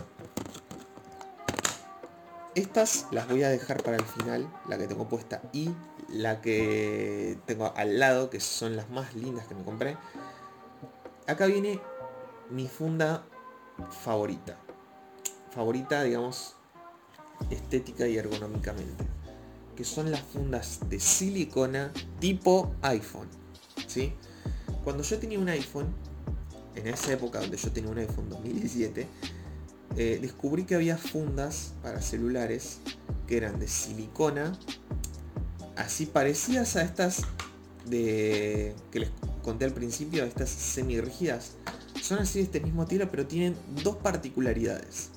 Estas 2.56 3.08
las 3.12 3.28
voy 3.28 3.44
a 3.44 3.50
dejar 3.50 3.84
para 3.84 3.98
el 3.98 4.06
final, 4.06 4.50
la 4.70 4.78
que 4.78 4.88
tengo 4.88 5.10
puesta 5.10 5.42
y 5.52 5.70
la 6.08 6.40
que 6.40 7.38
tengo 7.46 7.74
al 7.76 8.00
lado, 8.00 8.30
que 8.30 8.40
son 8.40 8.78
las 8.78 8.90
más 8.90 9.14
lindas 9.14 9.48
que 9.48 9.56
me 9.56 9.66
compré. 9.66 9.98
Acá 11.28 11.46
viene 11.46 11.82
mi 12.50 12.70
funda 12.70 13.26
favorita. 13.90 14.60
Favorita, 15.54 16.04
digamos, 16.04 16.56
estética 17.50 18.08
y 18.08 18.18
ergonómicamente. 18.18 19.04
Que 19.76 19.84
son 19.84 20.10
las 20.10 20.22
fundas 20.22 20.80
de 20.88 21.02
silicona 21.02 21.92
tipo 22.22 22.74
iPhone. 22.82 23.28
¿sí? 23.88 24.16
Cuando 24.84 25.04
yo 25.04 25.20
tenía 25.20 25.40
un 25.40 25.50
iPhone, 25.50 25.88
en 26.76 26.88
esa 26.88 27.14
época 27.14 27.40
donde 27.40 27.58
yo 27.58 27.72
tenía 27.72 27.90
un 27.90 27.98
iPhone 27.98 28.30
2017, 28.30 29.08
eh, 29.98 30.20
descubrí 30.22 30.64
que 30.64 30.76
había 30.76 30.98
fundas 30.98 31.74
para 31.84 32.02
celulares 32.02 32.80
que 33.28 33.38
eran 33.38 33.60
de 33.60 33.68
silicona, 33.68 34.58
así 35.76 36.06
parecidas 36.06 36.76
a 36.76 36.84
estas 36.84 37.24
de 37.86 38.74
que 38.92 39.02
les 39.02 39.12
conté 39.44 39.66
al 39.66 39.74
principio, 39.74 40.24
estas 40.24 40.50
semi 40.50 41.00
rígidas. 41.00 41.54
Son 42.02 42.20
así 42.20 42.40
de 42.40 42.46
este 42.46 42.60
mismo 42.62 42.84
estilo, 42.84 43.10
pero 43.12 43.28
tienen 43.28 43.56
dos 43.84 43.98
particularidades. 43.98 45.10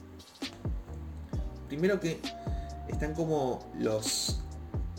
Primero 1.69 2.01
que 2.01 2.19
están 2.89 3.15
como 3.15 3.65
los 3.79 4.41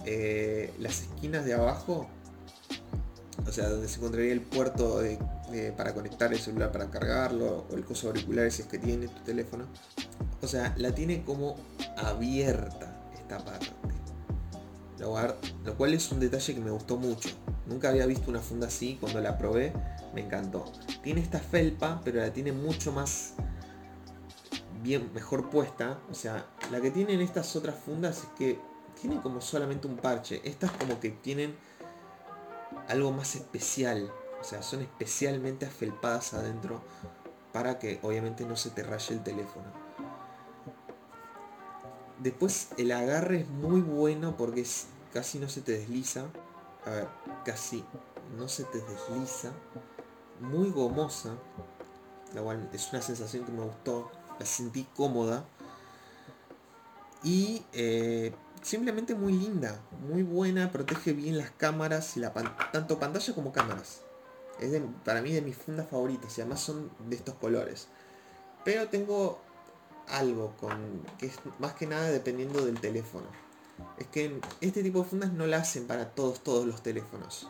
eh, 0.05 0.73
las 0.79 1.01
esquinas 1.01 1.45
de 1.45 1.53
abajo, 1.53 2.07
o 3.47 3.51
sea, 3.51 3.69
donde 3.69 3.87
se 3.87 3.97
encontraría 3.97 4.33
el 4.33 4.41
puerto 4.41 5.01
para 5.77 5.93
conectar 5.93 6.33
el 6.33 6.39
celular 6.39 6.71
para 6.71 6.89
cargarlo, 6.89 7.65
o 7.69 7.75
el 7.75 7.85
coso 7.85 8.07
auricular 8.07 8.51
si 8.51 8.63
es 8.63 8.67
que 8.67 8.79
tiene 8.79 9.07
tu 9.07 9.23
teléfono. 9.23 9.65
O 10.41 10.47
sea, 10.47 10.73
la 10.77 10.93
tiene 10.93 11.23
como 11.23 11.55
abierta 11.97 13.09
esta 13.13 13.43
parte. 13.43 13.67
Lo 14.97 15.75
cual 15.77 15.93
es 15.93 16.11
un 16.11 16.19
detalle 16.19 16.55
que 16.55 16.59
me 16.59 16.71
gustó 16.71 16.97
mucho. 16.97 17.29
Nunca 17.67 17.89
había 17.89 18.05
visto 18.05 18.29
una 18.29 18.39
funda 18.39 18.67
así, 18.67 18.97
cuando 18.99 19.21
la 19.21 19.37
probé 19.37 19.73
me 20.13 20.21
encantó. 20.21 20.71
Tiene 21.03 21.21
esta 21.21 21.39
felpa, 21.39 22.01
pero 22.03 22.21
la 22.21 22.31
tiene 22.31 22.51
mucho 22.51 22.91
más 22.91 23.33
bien, 24.81 25.11
mejor 25.13 25.49
puesta. 25.49 25.99
O 26.09 26.13
sea, 26.13 26.45
la 26.71 26.79
que 26.81 26.91
tienen 26.91 27.21
estas 27.21 27.55
otras 27.55 27.75
fundas 27.75 28.19
es 28.19 28.29
que 28.37 28.59
tienen 28.99 29.19
como 29.19 29.41
solamente 29.41 29.87
un 29.87 29.97
parche. 29.97 30.41
Estas 30.43 30.71
como 30.71 30.99
que 30.99 31.09
tienen 31.11 31.55
algo 32.87 33.11
más 33.11 33.35
especial. 33.35 34.11
O 34.41 34.43
sea, 34.43 34.61
son 34.61 34.81
especialmente 34.81 35.65
afelpadas 35.65 36.33
adentro 36.33 36.81
para 37.51 37.79
que 37.79 37.99
obviamente 38.03 38.45
no 38.45 38.55
se 38.55 38.69
te 38.69 38.83
raye 38.83 39.13
el 39.13 39.23
teléfono. 39.23 39.65
Después 42.19 42.69
el 42.77 42.91
agarre 42.91 43.41
es 43.41 43.49
muy 43.49 43.81
bueno 43.81 44.35
porque 44.37 44.65
casi 45.13 45.39
no 45.39 45.49
se 45.49 45.61
te 45.61 45.73
desliza. 45.73 46.25
A 46.85 46.89
ver, 46.89 47.07
casi 47.43 47.83
no 48.37 48.47
se 48.47 48.63
te 48.65 48.79
desliza. 48.79 49.51
Muy 50.39 50.69
gomosa. 50.69 51.35
La 52.33 52.41
cual 52.41 52.69
es 52.73 52.91
una 52.91 53.01
sensación 53.01 53.45
que 53.45 53.51
me 53.51 53.63
gustó. 53.63 54.11
La 54.39 54.45
sentí 54.45 54.87
cómoda. 54.95 55.45
Y 57.23 57.65
eh, 57.73 58.33
simplemente 58.65 59.13
muy 59.13 59.33
linda, 59.33 59.79
muy 60.09 60.23
buena, 60.23 60.71
protege 60.71 61.13
bien 61.13 61.37
las 61.37 61.51
cámaras, 61.51 62.17
la 62.17 62.33
tanto 62.71 62.97
pantalla 62.99 63.35
como 63.35 63.51
cámaras. 63.51 64.01
Es 64.59 64.81
para 65.03 65.21
mí 65.21 65.31
de 65.31 65.41
mis 65.41 65.55
fundas 65.55 65.87
favoritas 65.87 66.35
y 66.35 66.41
además 66.41 66.61
son 66.61 66.89
de 67.07 67.15
estos 67.15 67.35
colores. 67.35 67.89
Pero 68.63 68.89
tengo 68.89 69.39
algo 70.07 70.55
con 70.57 71.03
que 71.19 71.27
es 71.27 71.35
más 71.59 71.73
que 71.73 71.85
nada 71.85 72.09
dependiendo 72.09 72.65
del 72.65 72.79
teléfono. 72.79 73.27
Es 73.99 74.07
que 74.07 74.41
este 74.61 74.81
tipo 74.81 75.03
de 75.03 75.09
fundas 75.09 75.31
no 75.31 75.45
la 75.45 75.57
hacen 75.57 75.85
para 75.85 76.09
todos 76.15 76.43
todos 76.43 76.65
los 76.65 76.81
teléfonos. 76.81 77.47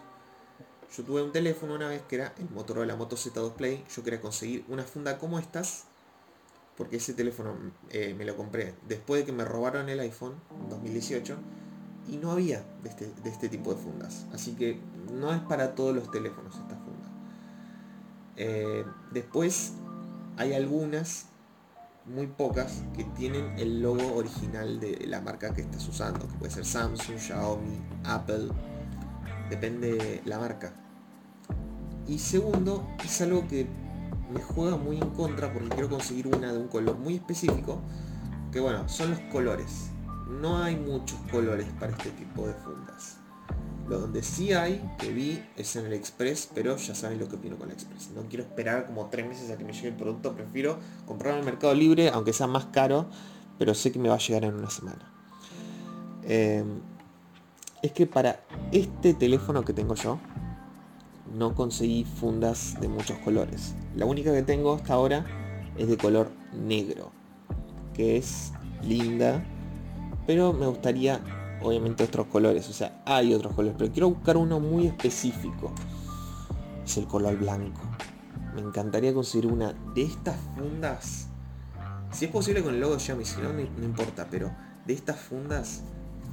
Yo 0.98 1.04
tuve 1.04 1.24
un 1.24 1.32
teléfono 1.32 1.76
una 1.76 1.88
vez 1.88 2.02
que 2.02 2.16
era 2.16 2.34
el 2.38 2.50
Motorola 2.50 2.98
Moto 2.98 3.16
Z2 3.16 3.54
Play. 3.54 3.86
Yo 3.96 4.04
quería 4.04 4.20
conseguir 4.20 4.66
una 4.68 4.84
funda 4.84 5.18
como 5.18 5.40
estas 5.40 5.86
porque 6.78 6.98
ese 6.98 7.14
teléfono 7.14 7.56
eh, 7.90 8.14
me 8.18 8.26
lo 8.26 8.36
compré 8.36 8.76
después 8.88 9.22
de 9.22 9.26
que 9.26 9.32
me 9.32 9.46
robaron 9.46 9.90
el 9.90 10.00
iPhone 10.00 10.34
2018 10.70 11.38
y 12.08 12.18
no 12.18 12.32
había 12.32 12.64
de 12.84 12.90
este, 12.90 13.12
de 13.24 13.30
este, 13.30 13.50
tipo 13.50 13.74
de 13.74 13.82
fundas. 13.82 14.26
Así 14.34 14.54
que 14.56 14.80
no 15.12 15.34
es 15.34 15.42
para 15.42 15.74
todos 15.76 15.96
los 15.96 16.12
teléfonos 16.12 16.56
esta 16.56 16.76
funda. 16.76 17.10
Eh, 18.38 18.86
después 19.12 19.74
hay 20.38 20.54
algunas, 20.54 21.28
muy 22.06 22.28
pocas, 22.28 22.84
que 22.96 23.04
tienen 23.04 23.58
el 23.58 23.82
logo 23.82 24.16
original 24.16 24.80
de 24.80 25.06
la 25.08 25.22
marca 25.22 25.54
que 25.54 25.62
estás 25.62 25.88
usando, 25.88 26.28
que 26.28 26.34
puede 26.36 26.52
ser 26.52 26.66
Samsung, 26.66 27.18
Xiaomi, 27.18 27.80
Apple, 28.04 28.50
depende 29.50 30.22
la 30.26 30.40
marca. 30.40 30.74
Y 32.08 32.20
segundo, 32.20 32.88
es 33.04 33.22
algo 33.22 33.48
que 33.48 33.68
me 34.32 34.42
juega 34.42 34.78
muy 34.78 34.98
en 34.98 35.10
contra 35.12 35.52
porque 35.52 35.70
quiero 35.70 35.90
conseguir 35.90 36.28
una 36.28 36.52
de 36.52 36.58
un 36.58 36.68
color 36.68 36.98
muy 36.98 37.16
específico. 37.16 37.82
Que 38.52 38.60
bueno, 38.60 38.88
son 38.88 39.12
los 39.12 39.20
colores. 39.32 39.90
No 40.28 40.62
hay 40.62 40.76
muchos 40.76 41.20
colores 41.32 41.68
para 41.80 41.92
este 41.92 42.10
tipo 42.12 42.48
de 42.48 42.54
fundas. 42.54 43.18
Lo 43.88 44.00
donde 44.00 44.24
sí 44.24 44.52
hay, 44.54 44.82
que 44.98 45.12
vi, 45.12 45.44
es 45.56 45.76
en 45.76 45.86
el 45.86 45.94
Express, 45.94 46.50
pero 46.54 46.76
ya 46.76 46.96
saben 46.96 47.20
lo 47.20 47.30
que 47.30 47.36
opino 47.36 47.56
con 47.58 47.70
el 47.70 47.76
Express. 47.76 48.10
No 48.16 48.24
quiero 48.24 48.44
esperar 48.44 48.88
como 48.88 49.08
tres 49.10 49.28
meses 49.28 49.52
a 49.52 49.58
que 49.58 49.64
me 49.64 49.74
llegue 49.74 49.90
el 49.90 49.96
producto, 49.96 50.34
prefiero 50.34 50.80
comprarlo 51.06 51.40
en 51.40 51.46
el 51.46 51.52
Mercado 51.52 51.76
Libre, 51.76 52.10
aunque 52.10 52.34
sea 52.34 52.48
más 52.48 52.66
caro, 52.66 53.08
pero 53.60 53.76
sé 53.76 53.92
que 53.92 54.00
me 54.00 54.10
va 54.10 54.16
a 54.16 54.20
llegar 54.20 54.44
en 54.46 54.56
una 54.56 54.72
semana. 54.72 55.12
Em, 56.24 56.80
es 57.84 57.92
que 57.92 58.08
para 58.08 58.44
este 58.72 59.14
teléfono 59.14 59.64
que 59.64 59.74
tengo 59.74 59.94
yo, 59.94 60.20
no 61.34 61.56
conseguí 61.56 62.06
fundas 62.06 62.80
de 62.80 62.88
muchos 62.88 63.18
colores. 63.20 63.76
La 63.96 64.06
única 64.06 64.32
que 64.34 64.44
tengo 64.44 64.74
hasta 64.74 64.94
ahora 64.94 65.26
es 65.78 65.88
de 65.88 65.98
color 65.98 66.32
negro, 66.54 67.12
que 67.94 68.18
es 68.18 68.52
linda, 68.82 69.44
pero 70.28 70.54
me 70.54 70.68
gustaría 70.68 71.20
obviamente 71.62 72.04
otros 72.04 72.28
colores, 72.28 72.70
o 72.70 72.74
sea, 72.74 73.02
hay 73.06 73.34
otros 73.34 73.54
colores, 73.54 73.76
pero 73.78 73.92
quiero 73.92 74.10
buscar 74.10 74.38
uno 74.38 74.60
muy 74.60 74.88
específico. 74.88 75.74
Es 76.86 76.98
el 76.98 77.08
color 77.08 77.38
blanco. 77.38 77.82
Me 78.54 78.62
encantaría 78.62 79.14
conseguir 79.14 79.52
una 79.52 79.74
de 79.94 80.04
estas 80.04 80.38
fundas. 80.56 81.28
Si 82.12 82.26
es 82.26 82.32
posible 82.32 82.64
con 82.64 82.76
el 82.76 82.80
logo 82.80 83.00
Xiaomi, 83.00 83.26
si 83.26 83.42
no, 83.42 83.52
no 83.52 83.84
importa, 83.84 84.28
pero 84.30 84.52
de 84.86 84.94
estas 84.94 85.20
fundas 85.20 85.84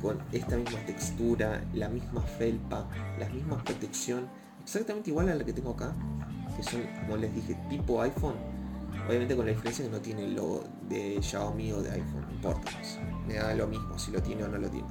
con 0.01 0.19
esta 0.33 0.57
misma 0.57 0.81
textura, 0.85 1.65
la 1.75 1.89
misma 1.89 2.21
felpa, 2.23 2.89
la 3.19 3.29
misma 3.29 3.63
protección 3.65 4.29
exactamente 4.63 5.11
igual 5.11 5.29
a 5.29 5.35
la 5.35 5.45
que 5.45 5.53
tengo 5.53 5.71
acá, 5.71 5.95
que 6.57 6.63
son, 6.63 6.83
como 7.01 7.17
les 7.17 7.35
dije, 7.35 7.57
tipo 7.69 8.01
iPhone. 8.03 8.37
Obviamente 9.09 9.35
con 9.35 9.47
la 9.47 9.53
diferencia 9.53 9.85
que 9.85 9.91
no 9.91 10.01
tiene 10.01 10.25
el 10.25 10.35
logo 10.35 10.65
de 10.89 11.19
Xiaomi 11.21 11.73
o 11.73 11.83
de 11.83 11.91
iPhone, 11.91 12.25
no 12.27 12.33
importa. 12.33 12.71
Me 13.27 13.35
da 13.35 13.55
lo 13.55 13.67
mismo 13.67 13.99
si 13.99 14.13
lo 14.13 14.23
tiene 14.23 14.45
o 14.45 14.49
no 14.49 14.59
lo 14.59 14.69
tiene. 14.69 14.89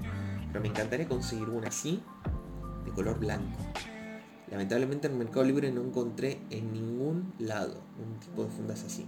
Pero 0.47 0.61
me 0.61 0.67
encantaría 0.67 1.07
conseguir 1.07 1.49
una 1.49 1.69
así, 1.69 2.03
de 2.85 2.91
color 2.91 3.19
blanco. 3.19 3.57
Lamentablemente 4.49 5.07
en 5.07 5.13
el 5.13 5.19
Mercado 5.19 5.45
Libre 5.45 5.71
no 5.71 5.81
encontré 5.81 6.39
en 6.49 6.73
ningún 6.73 7.33
lado 7.39 7.81
un 8.03 8.19
tipo 8.19 8.43
de 8.43 8.49
fundas 8.49 8.83
así. 8.83 9.05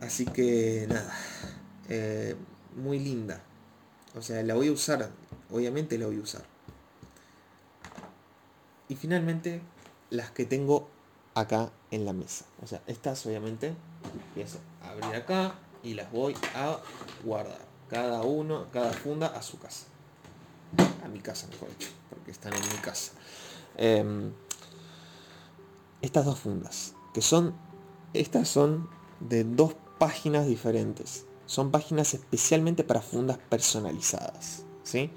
Así 0.00 0.24
que 0.24 0.86
nada, 0.88 1.12
eh, 1.88 2.36
muy 2.74 2.98
linda. 2.98 3.42
O 4.16 4.22
sea, 4.22 4.42
la 4.42 4.54
voy 4.54 4.68
a 4.68 4.72
usar, 4.72 5.10
obviamente 5.50 5.98
la 5.98 6.06
voy 6.06 6.16
a 6.16 6.20
usar. 6.20 6.42
Y 8.90 8.96
finalmente, 8.96 9.62
las 10.10 10.32
que 10.32 10.44
tengo 10.44 10.88
acá 11.34 11.70
en 11.92 12.04
la 12.04 12.12
mesa. 12.12 12.44
O 12.60 12.66
sea, 12.66 12.82
estas 12.88 13.24
obviamente 13.24 13.72
empiezo 14.12 14.58
a 14.82 14.90
abrir 14.90 15.14
acá 15.14 15.54
y 15.84 15.94
las 15.94 16.10
voy 16.10 16.34
a 16.56 16.76
guardar. 17.24 17.60
Cada 17.88 18.22
uno, 18.22 18.66
cada 18.72 18.92
funda 18.92 19.28
a 19.28 19.42
su 19.42 19.60
casa. 19.60 19.86
A 21.04 21.08
mi 21.08 21.20
casa, 21.20 21.46
mejor 21.46 21.68
dicho, 21.70 21.90
porque 22.10 22.32
están 22.32 22.52
en 22.52 22.62
mi 22.62 22.78
casa. 22.82 23.12
Em, 23.76 24.32
estas 26.02 26.24
dos 26.24 26.40
fundas, 26.40 26.94
que 27.14 27.22
son, 27.22 27.54
estas 28.12 28.48
son 28.48 28.90
de 29.20 29.44
dos 29.44 29.76
páginas 30.00 30.48
diferentes. 30.48 31.26
Son 31.46 31.70
páginas 31.70 32.12
especialmente 32.14 32.82
para 32.82 33.02
fundas 33.02 33.38
personalizadas. 33.38 34.64
¿sí? 34.82 35.12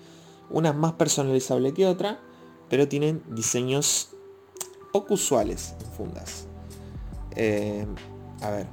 Una 0.52 0.70
es 0.70 0.76
más 0.76 0.94
personalizable 0.94 1.74
que 1.74 1.88
otra 1.88 2.20
pero 2.74 2.88
tienen 2.88 3.22
diseños 3.28 4.16
poco 4.92 5.14
usuales 5.14 5.76
fundas. 5.96 6.48
Eh, 7.36 7.86
a 8.42 8.50
ver, 8.50 8.66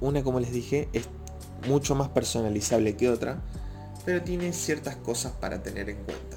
una 0.00 0.22
como 0.22 0.38
les 0.38 0.52
dije 0.52 0.88
es 0.92 1.08
mucho 1.66 1.96
más 1.96 2.10
personalizable 2.10 2.94
que 2.94 3.10
otra, 3.10 3.42
pero 4.04 4.22
tiene 4.22 4.52
ciertas 4.52 4.94
cosas 4.94 5.32
para 5.32 5.60
tener 5.64 5.90
en 5.90 5.96
cuenta. 6.04 6.36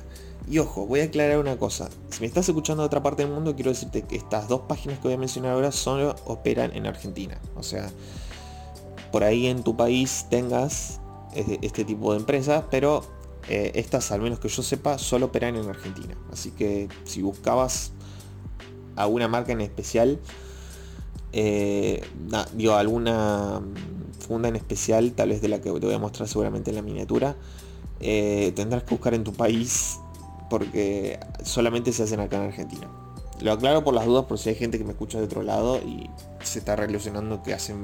Y 0.50 0.57
ojo, 0.57 0.88
voy 0.88 1.01
a 1.01 1.03
aclarar 1.03 1.38
una 1.38 1.59
cosa. 1.59 1.91
Si 2.09 2.21
me 2.21 2.25
estás 2.25 2.50
escuchando 2.50 2.81
de 2.81 2.88
otra 2.88 3.03
parte 3.03 3.21
del 3.21 3.31
mundo, 3.31 3.53
quiero 3.53 3.69
decirte 3.69 4.01
que 4.01 4.15
estas 4.15 4.47
dos 4.47 4.62
páginas 4.62 4.97
que 4.97 5.09
voy 5.09 5.13
a 5.13 5.19
mencionar 5.19 5.51
ahora 5.51 5.71
solo 5.71 6.15
operan 6.25 6.75
en 6.75 6.88
Argentina. 6.88 7.39
O 7.55 7.62
sea, 7.62 7.91
por 9.12 9.23
ahí 9.23 9.45
en 9.45 9.62
tu 9.62 9.77
país 9.77 10.25
tengas 10.31 11.00
este 11.35 11.85
tipo 11.85 12.13
de 12.13 12.17
empresas, 12.17 12.63
pero 12.71 13.03
eh, 13.50 13.71
estas, 13.75 14.12
al 14.12 14.21
menos 14.21 14.39
que 14.39 14.47
yo 14.47 14.63
sepa, 14.63 14.97
solo 14.97 15.27
operan 15.27 15.55
en 15.55 15.69
Argentina. 15.69 16.15
Así 16.31 16.51
que 16.51 16.88
si 17.03 17.21
buscabas 17.21 17.91
alguna 18.95 19.27
marca 19.27 19.51
en 19.51 19.62
especial, 19.62 20.19
eh, 21.33 22.03
digo, 22.53 22.75
alguna 22.75 23.62
funda 24.19 24.47
en 24.50 24.55
especial, 24.55 25.12
tal 25.13 25.29
vez 25.29 25.41
de 25.41 25.50
la 25.50 25.57
que 25.57 25.71
te 25.71 25.85
voy 25.85 25.93
a 25.93 26.00
mostrar 26.00 26.27
seguramente 26.27 26.69
en 26.69 26.77
la 26.77 26.81
miniatura, 26.81 27.35
eh, 28.00 28.53
tendrás 28.55 28.83
que 28.83 28.91
buscar 28.91 29.13
en 29.13 29.23
tu 29.23 29.33
país 29.33 30.00
porque 30.50 31.19
solamente 31.43 31.91
se 31.91 32.03
hacen 32.03 32.19
acá 32.19 32.38
en 32.38 32.43
Argentina. 32.43 32.88
Lo 33.41 33.51
aclaro 33.51 33.83
por 33.83 33.93
las 33.93 34.05
dudas 34.05 34.25
por 34.25 34.38
si 34.38 34.50
hay 34.50 34.55
gente 34.55 34.77
que 34.77 34.83
me 34.83 34.91
escucha 34.91 35.17
de 35.17 35.25
otro 35.25 35.41
lado 35.41 35.77
y 35.77 36.09
se 36.43 36.59
está 36.59 36.75
relacionando 36.75 37.43
que 37.43 37.53
hacen 37.53 37.83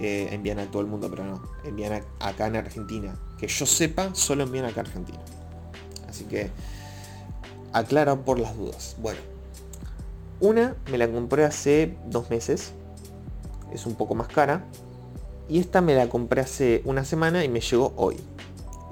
eh, 0.00 0.28
envían 0.32 0.58
a 0.58 0.66
todo 0.70 0.82
el 0.82 0.88
mundo, 0.88 1.08
pero 1.10 1.24
no, 1.24 1.42
envían 1.64 2.02
acá 2.20 2.46
en 2.46 2.56
Argentina. 2.56 3.14
Que 3.38 3.46
yo 3.46 3.66
sepa, 3.66 4.14
solo 4.14 4.44
envían 4.44 4.64
acá 4.64 4.80
en 4.80 4.86
Argentina. 4.86 5.20
Así 6.08 6.24
que 6.24 6.50
aclaro 7.72 8.24
por 8.24 8.38
las 8.38 8.56
dudas. 8.56 8.96
Bueno, 9.00 9.20
una 10.40 10.76
me 10.90 10.98
la 10.98 11.10
compré 11.10 11.44
hace 11.44 11.96
dos 12.06 12.30
meses. 12.30 12.72
Es 13.72 13.86
un 13.86 13.94
poco 13.94 14.14
más 14.14 14.28
cara. 14.28 14.64
Y 15.48 15.58
esta 15.58 15.80
me 15.80 15.94
la 15.94 16.08
compré 16.08 16.40
hace 16.40 16.82
una 16.84 17.04
semana 17.04 17.44
y 17.44 17.48
me 17.48 17.60
llegó 17.60 17.92
hoy. 17.96 18.16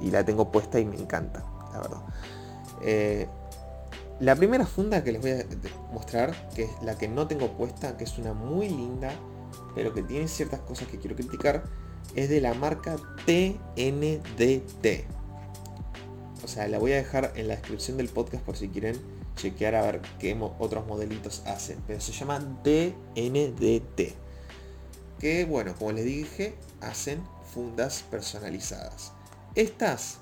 Y 0.00 0.11
la 0.11 0.25
tengo 0.25 0.50
puesta 0.52 0.78
y 0.80 0.85
me 0.85 0.97
encanta, 0.97 1.44
la 1.73 1.80
verdad. 1.80 2.02
Eh, 2.82 3.28
la 4.21 4.37
primera 4.37 4.66
funda 4.66 5.02
que 5.02 5.12
les 5.12 5.21
voy 5.21 5.30
a 5.30 5.44
mostrar, 5.92 6.35
que 6.54 6.64
es 6.64 6.71
la 6.82 6.97
que 6.97 7.09
no 7.09 7.26
tengo 7.26 7.49
puesta, 7.56 7.97
que 7.97 8.04
es 8.04 8.18
una 8.18 8.35
muy 8.35 8.68
linda, 8.68 9.12
pero 9.74 9.92
que 9.92 10.02
tiene 10.02 10.28
ciertas 10.28 10.60
cosas 10.60 10.88
que 10.88 10.98
quiero 10.98 11.16
criticar, 11.16 11.64
es 12.14 12.28
de 12.28 12.40
la 12.40 12.54
marca 12.54 12.96
TNDT. 13.26 14.86
O 16.44 16.48
sea, 16.48 16.66
la 16.68 16.78
voy 16.78 16.92
a 16.92 16.96
dejar 16.96 17.32
en 17.36 17.48
la 17.48 17.56
descripción 17.56 17.96
del 17.96 18.08
podcast 18.08 18.42
por 18.44 18.56
si 18.56 18.68
quieren 18.68 18.96
chequear 19.36 19.74
a 19.74 19.82
ver 19.82 20.02
qué 20.18 20.36
otros 20.58 20.86
modelitos 20.86 21.42
hacen. 21.46 21.78
Pero 21.86 22.00
se 22.00 22.12
llama 22.12 22.40
TNDT. 22.62 24.14
Que 25.18 25.44
bueno, 25.44 25.74
como 25.78 25.92
les 25.92 26.04
dije, 26.04 26.54
hacen 26.80 27.22
fundas 27.54 28.04
personalizadas. 28.10 29.12
Estas, 29.54 30.18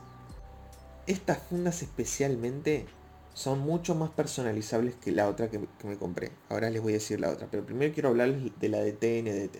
estas 1.07 1.39
fundas 1.39 1.83
especialmente 1.83 2.87
son 3.35 3.61
mucho 3.61 3.95
más 3.95 4.11
personalizables 4.11 4.95
que 4.97 5.13
la 5.13 5.29
otra 5.29 5.51
que, 5.51 5.59
me 5.85 5.97
compré. 5.97 6.33
Ahora 6.49 6.71
les 6.71 6.83
voy 6.83 6.93
a 6.93 6.97
decir 6.97 7.21
la 7.21 7.31
otra, 7.31 7.49
pero 7.51 7.65
primero 7.65 7.93
quiero 7.93 8.11
hablarles 8.11 8.53
de 8.59 8.69
la 8.69 8.79
de 8.79 8.93
TNDT. 8.93 9.57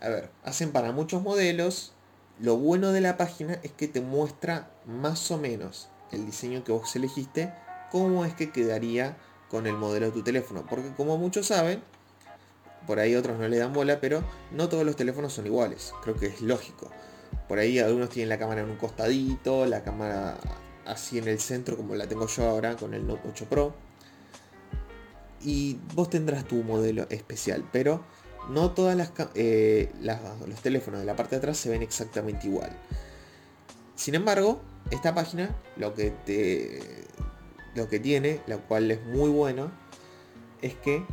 A 0.00 0.08
ver, 0.08 0.30
hacen 0.44 0.72
para 0.72 0.92
muchos 0.92 1.22
modelos. 1.22 1.92
Lo 2.40 2.56
bueno 2.56 2.92
de 2.92 3.00
la 3.00 3.16
página 3.16 3.58
es 3.62 3.72
que 3.72 3.88
te 3.88 4.00
muestra 4.00 4.70
más 4.86 5.30
o 5.30 5.38
menos 5.38 5.88
el 6.12 6.24
diseño 6.24 6.62
que 6.62 6.72
vos 6.72 6.94
elegiste, 6.94 7.52
cómo 7.90 8.24
es 8.24 8.34
que 8.34 8.52
quedaría 8.52 9.16
con 9.50 9.66
el 9.66 9.76
modelo 9.76 10.06
de 10.06 10.12
tu 10.12 10.22
teléfono. 10.22 10.64
Porque 10.68 10.92
como 10.94 11.18
muchos 11.18 11.46
saben, 11.46 11.82
por 12.86 13.00
ahí 13.00 13.14
otros 13.16 13.38
no 13.38 13.48
le 13.48 13.58
dan 13.58 13.72
bola, 13.72 14.00
pero 14.00 14.22
no 14.52 14.68
todos 14.68 14.84
los 14.84 14.96
teléfonos 14.96 15.32
son 15.32 15.46
iguales. 15.46 15.92
Creo 16.02 16.14
que 16.14 16.26
es 16.26 16.40
lógico. 16.40 16.90
Por 17.48 17.58
ahí 17.58 17.78
algunos 17.78 18.10
tienen 18.10 18.28
la 18.28 18.38
cámara 18.38 18.60
en 18.60 18.70
un 18.70 18.76
costadito, 18.76 19.66
la 19.66 19.82
cámara 19.82 20.38
así 20.88 21.18
en 21.18 21.28
el 21.28 21.38
centro 21.38 21.76
como 21.76 21.94
la 21.94 22.08
tengo 22.08 22.26
yo 22.26 22.48
ahora 22.48 22.76
con 22.76 22.94
el 22.94 23.06
Note 23.06 23.28
8 23.28 23.46
Pro. 23.48 23.74
Y 25.42 25.78
vos 25.94 26.10
tendrás 26.10 26.44
tu 26.46 26.56
modelo 26.64 27.06
especial, 27.10 27.64
pero 27.72 28.02
no 28.50 28.72
todas 28.72 29.12
eh, 29.34 29.92
las, 30.00 30.20
los 30.46 30.60
teléfonos 30.60 31.00
de 31.00 31.06
la 31.06 31.14
parte 31.14 31.36
de 31.36 31.38
atrás 31.38 31.58
se 31.58 31.70
ven 31.70 31.82
exactamente 31.82 32.48
igual. 32.48 32.70
Sin 33.94 34.14
embargo, 34.14 34.60
esta 34.90 35.14
página 35.14 35.54
lo 35.76 35.94
que 35.94 36.10
te 36.10 37.06
lo 37.74 37.88
que 37.88 38.00
tiene, 38.00 38.40
la 38.46 38.56
cual 38.58 38.90
es 38.90 39.04
muy 39.04 39.30
bueno, 39.30 39.70
es 40.62 40.74
que 40.74 41.04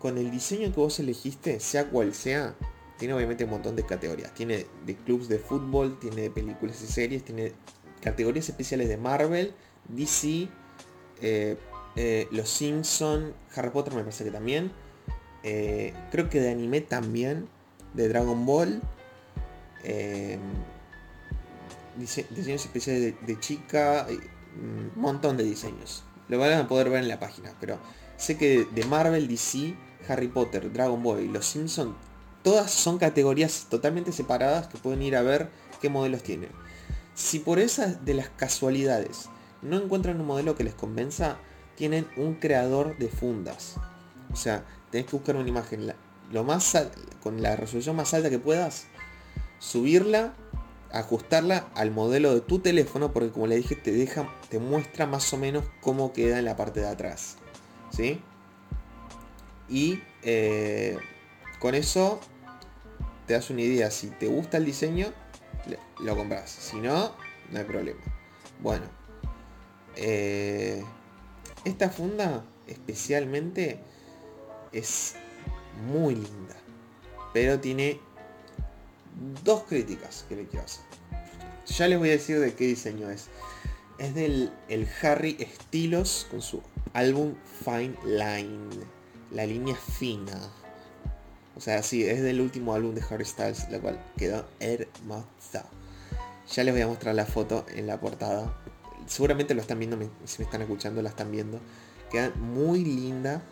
con 0.00 0.18
el 0.18 0.30
diseño 0.30 0.72
que 0.72 0.80
vos 0.80 0.98
elegiste, 0.98 1.60
sea 1.60 1.88
cual 1.88 2.14
sea, 2.14 2.54
tiene 2.98 3.14
obviamente 3.14 3.44
un 3.44 3.50
montón 3.50 3.76
de 3.76 3.84
categorías. 3.84 4.34
Tiene 4.34 4.66
de 4.84 4.96
clubs 4.96 5.28
de 5.28 5.38
fútbol, 5.38 5.98
tiene 5.98 6.30
películas 6.30 6.82
y 6.82 6.86
series, 6.86 7.24
tiene 7.24 7.52
categorías 8.00 8.48
especiales 8.48 8.88
de 8.88 8.96
Marvel, 8.96 9.54
DC, 9.88 10.48
eh, 11.22 11.56
eh, 11.96 12.28
Los 12.30 12.48
Simpson, 12.48 13.34
Harry 13.54 13.70
Potter 13.70 13.94
me 13.94 14.00
parece 14.02 14.24
que 14.24 14.30
también. 14.30 14.70
Eh, 15.42 15.94
creo 16.10 16.28
que 16.28 16.40
de 16.40 16.50
anime 16.50 16.80
también, 16.80 17.48
de 17.94 18.08
Dragon 18.08 18.44
Ball. 18.46 18.80
diseños 21.96 22.64
especiales 22.64 23.14
de, 23.26 23.40
chica, 23.40 24.06
un 24.60 24.92
montón 24.94 25.36
de 25.36 25.44
diseños. 25.44 26.04
Lo 26.28 26.38
van 26.38 26.52
a 26.52 26.68
poder 26.68 26.90
ver 26.90 27.02
en 27.02 27.08
la 27.08 27.18
página, 27.18 27.54
pero 27.58 27.78
sé 28.16 28.36
que 28.36 28.66
de 28.72 28.84
Marvel, 28.84 29.26
DC, 29.26 29.74
Harry 30.08 30.28
Potter, 30.28 30.72
Dragon 30.72 31.02
Ball 31.02 31.22
y 31.22 31.28
Los 31.28 31.46
Simpson, 31.46 31.96
todas 32.42 32.70
son 32.70 32.98
categorías 32.98 33.66
totalmente 33.68 34.12
separadas 34.12 34.68
que 34.68 34.78
pueden 34.78 35.02
ir 35.02 35.16
a 35.16 35.22
ver 35.22 35.48
qué 35.80 35.88
modelos 35.88 36.22
tienen. 36.22 36.50
Si 37.18 37.40
por 37.40 37.58
esas 37.58 38.04
de 38.04 38.14
las 38.14 38.28
casualidades 38.28 39.28
no 39.60 39.76
encuentran 39.76 40.20
un 40.20 40.26
modelo 40.28 40.54
que 40.54 40.62
les 40.62 40.74
convenza, 40.74 41.36
tienen 41.74 42.06
un 42.16 42.34
creador 42.34 42.96
de 42.96 43.08
fundas. 43.08 43.74
O 44.32 44.36
sea, 44.36 44.64
tenés 44.92 45.08
que 45.08 45.16
buscar 45.16 45.34
una 45.34 45.48
imagen 45.48 45.92
lo 46.30 46.44
más 46.44 46.76
con 47.20 47.42
la 47.42 47.56
resolución 47.56 47.96
más 47.96 48.14
alta 48.14 48.30
que 48.30 48.38
puedas, 48.38 48.86
subirla, 49.58 50.32
ajustarla 50.92 51.66
al 51.74 51.90
modelo 51.90 52.32
de 52.32 52.40
tu 52.40 52.60
teléfono, 52.60 53.12
porque 53.12 53.32
como 53.32 53.48
le 53.48 53.56
dije, 53.56 53.74
te 53.74 53.90
deja, 53.90 54.32
te 54.48 54.60
muestra 54.60 55.08
más 55.08 55.32
o 55.32 55.38
menos 55.38 55.64
cómo 55.80 56.12
queda 56.12 56.38
en 56.38 56.44
la 56.44 56.54
parte 56.54 56.78
de 56.78 56.88
atrás. 56.88 57.34
¿Sí? 57.90 58.22
Y 59.68 60.00
eh, 60.22 60.98
con 61.58 61.74
eso 61.74 62.20
te 63.26 63.34
das 63.34 63.50
una 63.50 63.62
idea. 63.62 63.90
Si 63.90 64.06
te 64.06 64.28
gusta 64.28 64.58
el 64.58 64.64
diseño, 64.64 65.12
lo 66.00 66.16
compras. 66.16 66.50
Si 66.50 66.76
no, 66.76 67.14
no 67.50 67.58
hay 67.58 67.64
problema. 67.64 68.00
Bueno. 68.60 68.84
Eh, 69.96 70.84
esta 71.64 71.90
funda 71.90 72.44
especialmente 72.66 73.80
es 74.72 75.16
muy 75.86 76.14
linda. 76.14 76.56
Pero 77.32 77.58
tiene 77.58 78.00
dos 79.44 79.64
críticas 79.64 80.24
que 80.28 80.36
le 80.36 80.46
quiero 80.46 80.64
hacer. 80.64 80.84
Ya 81.66 81.88
les 81.88 81.98
voy 81.98 82.08
a 82.08 82.12
decir 82.12 82.38
de 82.40 82.54
qué 82.54 82.66
diseño 82.66 83.10
es. 83.10 83.28
Es 83.98 84.14
del 84.14 84.52
el 84.68 84.88
Harry 85.02 85.36
Stylos 85.54 86.26
con 86.30 86.40
su 86.40 86.62
álbum 86.94 87.34
Fine 87.64 87.96
Line. 88.04 88.68
La 89.32 89.44
línea 89.44 89.76
fina. 89.76 90.50
O 91.58 91.60
sea, 91.60 91.82
sí, 91.82 92.04
es 92.04 92.22
del 92.22 92.40
último 92.40 92.72
álbum 92.72 92.94
de 92.94 93.02
Harry 93.10 93.24
Styles, 93.24 93.68
la 93.68 93.80
cual 93.80 94.00
quedó 94.16 94.46
hermosa. 94.60 95.66
Ya 96.54 96.62
les 96.62 96.72
voy 96.72 96.82
a 96.82 96.86
mostrar 96.86 97.16
la 97.16 97.26
foto 97.26 97.66
en 97.74 97.88
la 97.88 97.98
portada. 97.98 98.56
Seguramente 99.06 99.54
lo 99.54 99.60
están 99.60 99.80
viendo, 99.80 99.98
si 100.24 100.38
me 100.38 100.44
están 100.44 100.62
escuchando, 100.62 101.02
la 101.02 101.08
están 101.08 101.32
viendo. 101.32 101.58
Queda 102.12 102.30
muy 102.36 102.84
linda. 102.84 103.42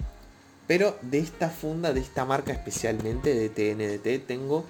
Pero 0.68 0.96
de 1.02 1.18
esta 1.18 1.50
funda, 1.50 1.92
de 1.92 2.00
esta 2.00 2.24
marca 2.24 2.52
especialmente, 2.52 3.34
de 3.34 3.48
TNDT, 3.48 4.24
tengo 4.24 4.64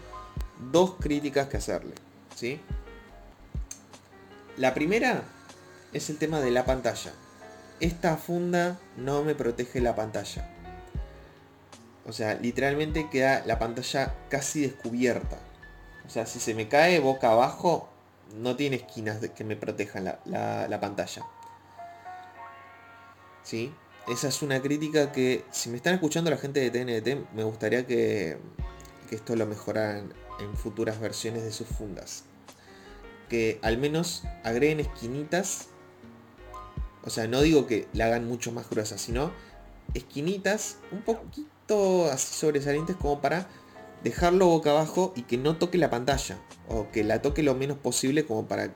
dos 0.73 0.95
críticas 0.99 1.49
que 1.49 1.59
hacerle. 1.59 1.93
¿sí? 2.35 2.59
La 4.57 4.73
primera 4.73 5.25
es 5.93 6.09
el 6.09 6.17
tema 6.17 6.41
de 6.41 6.51
la 6.51 6.65
pantalla. 6.65 7.13
Esta 7.81 8.17
funda 8.17 8.79
no 8.97 9.25
me 9.25 9.35
protege 9.35 9.83
la 9.83 9.95
pantalla. 9.95 10.56
O 12.07 12.13
sea, 12.13 12.35
literalmente 12.35 13.09
queda 13.11 13.43
la 13.47 13.59
pantalla 13.59 14.15
casi 14.29 14.61
descubierta. 14.61 15.39
O 16.07 16.11
sea, 16.11 16.25
si 16.25 16.39
se 16.39 16.55
me 16.55 16.69
cae 16.69 17.01
boca 17.01 17.33
abajo, 17.33 17.89
no 18.37 18.55
tiene 18.55 18.77
esquinas 18.77 19.19
que 19.31 19.43
me 19.43 19.57
protejan 19.57 20.05
la, 20.05 20.79
pantalla. 20.81 21.27
¿Sí? 23.43 23.75
Esa 24.07 24.29
es 24.29 24.43
una 24.43 24.63
crítica 24.63 25.11
que, 25.11 25.45
si 25.51 25.69
me 25.69 25.77
están 25.77 25.95
escuchando 25.95 26.31
la 26.31 26.37
gente 26.37 26.61
de 26.61 26.71
TNT, 26.71 27.35
me 27.35 27.43
gustaría 27.43 27.85
que, 27.87 28.39
que 29.09 29.17
esto 29.17 29.35
lo 29.35 29.47
mejoraran 29.47 30.15
en 30.39 30.57
futuras 30.57 31.01
versiones 31.01 31.43
de 31.43 31.51
sus 31.51 31.67
fundas. 31.67 32.23
Que 33.29 33.59
al 33.63 33.79
menos 33.79 34.23
agreguen 34.45 34.79
esquinitas. 34.79 35.69
O 37.03 37.11
sea, 37.11 37.27
no 37.27 37.41
digo 37.41 37.67
que 37.67 37.89
la 37.95 38.07
hagan 38.07 38.29
mucho 38.29 38.53
más 38.53 38.71
gruesa, 38.71 38.97
sino 38.97 39.33
esquinitas 39.95 40.79
un 40.93 41.03
poquito 41.03 41.56
así 42.13 42.35
sobresalientes 42.35 42.97
como 42.97 43.21
para 43.21 43.49
dejarlo 44.03 44.47
boca 44.47 44.71
abajo 44.71 45.13
y 45.17 45.23
que 45.23 45.37
no 45.37 45.57
toque 45.57 45.79
la 45.79 45.91
pantalla. 45.91 46.39
O 46.69 46.91
que 46.91 47.05
la 47.05 47.23
toque 47.23 47.43
lo 47.43 47.55
menos 47.55 47.79
posible 47.79 48.25
como 48.25 48.47
para... 48.47 48.75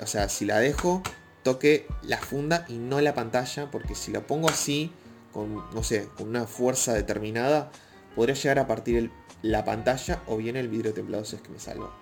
O 0.00 0.06
sea, 0.06 0.28
si 0.28 0.44
la 0.44 0.58
dejo, 0.58 1.02
toque 1.42 1.86
la 2.02 2.18
funda 2.18 2.64
y 2.68 2.78
no 2.78 3.00
la 3.00 3.14
pantalla, 3.14 3.70
porque 3.70 3.94
si 3.94 4.12
la 4.12 4.20
pongo 4.20 4.48
así, 4.48 4.92
con, 5.32 5.68
no 5.74 5.82
sé, 5.82 6.08
con 6.16 6.28
una 6.28 6.46
fuerza 6.46 6.94
determinada, 6.94 7.70
podría 8.14 8.34
llegar 8.34 8.58
a 8.60 8.66
partir 8.66 9.10
la 9.42 9.64
pantalla 9.64 10.22
o 10.26 10.36
bien 10.36 10.56
el 10.56 10.68
vidrio 10.68 10.94
templado 10.94 11.24
si 11.24 11.36
es 11.36 11.42
que 11.42 11.50
me 11.50 11.58
salva. 11.58 11.92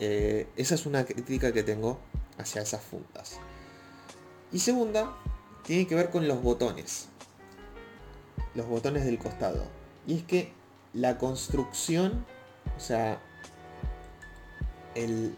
Eh, 0.00 0.48
esa 0.56 0.74
es 0.74 0.86
una 0.86 1.04
crítica 1.04 1.52
que 1.52 1.62
tengo 1.62 1.98
hacia 2.38 2.62
esas 2.62 2.82
fundas. 2.82 3.38
Y 4.52 4.60
segunda, 4.60 5.16
tiene 5.64 5.86
que 5.86 5.94
ver 5.94 6.10
con 6.10 6.26
los 6.26 6.42
botones. 6.42 7.08
Los 8.54 8.66
botones 8.66 9.04
del 9.04 9.18
costado. 9.18 9.64
Y 10.06 10.16
es 10.16 10.22
que 10.24 10.52
la 10.92 11.18
construcción, 11.18 12.24
o 12.76 12.80
sea, 12.80 13.20
el 14.94 15.36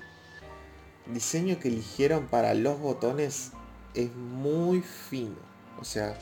diseño 1.07 1.59
que 1.59 1.69
eligieron 1.69 2.27
para 2.27 2.55
los 2.55 2.79
botones 2.79 3.53
es 3.95 4.15
muy 4.15 4.81
fino. 4.81 5.37
O 5.81 5.85
sea, 5.85 6.17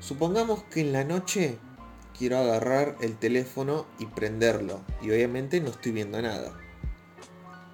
supongamos 0.00 0.62
que 0.64 0.80
en 0.80 0.92
la 0.92 1.04
noche 1.04 1.58
quiero 2.16 2.38
agarrar 2.38 2.96
el 3.00 3.16
teléfono 3.16 3.86
y 3.98 4.06
prenderlo. 4.06 4.80
Y 5.02 5.10
obviamente 5.10 5.60
no 5.60 5.70
estoy 5.70 5.92
viendo 5.92 6.20
nada. 6.22 6.52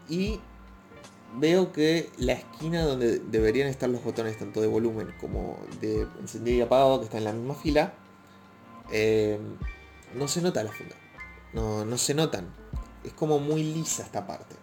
Y 0.08 0.40
veo 1.36 1.72
que 1.72 2.10
la 2.16 2.32
esquina 2.32 2.82
donde 2.82 3.18
deberían 3.18 3.68
estar 3.68 3.88
los 3.88 4.02
botones 4.02 4.38
tanto 4.38 4.60
de 4.60 4.66
volumen 4.66 5.14
como 5.20 5.58
de 5.80 6.06
encendido 6.20 6.58
y 6.58 6.60
apagado, 6.60 7.00
que 7.00 7.04
está 7.06 7.18
en 7.18 7.24
la 7.24 7.32
misma 7.32 7.54
fila, 7.54 7.94
eh, 8.90 9.38
no 10.14 10.28
se 10.28 10.42
nota 10.42 10.62
la 10.62 10.72
funda. 10.72 10.96
No, 11.52 11.84
no 11.84 11.98
se 11.98 12.14
notan. 12.14 12.46
Es 13.04 13.12
como 13.12 13.38
muy 13.38 13.62
lisa 13.62 14.02
esta 14.02 14.26
parte. 14.26 14.56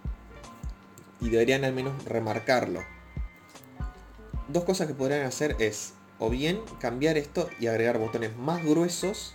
Y 1.21 1.29
deberían 1.29 1.63
al 1.63 1.73
menos 1.73 2.03
remarcarlo. 2.05 2.81
Dos 4.47 4.63
cosas 4.63 4.87
que 4.87 4.93
podrían 4.93 5.25
hacer 5.25 5.55
es 5.59 5.93
o 6.19 6.29
bien 6.29 6.61
cambiar 6.79 7.17
esto 7.17 7.49
y 7.59 7.67
agregar 7.67 7.97
botones 7.97 8.37
más 8.37 8.63
gruesos 8.63 9.33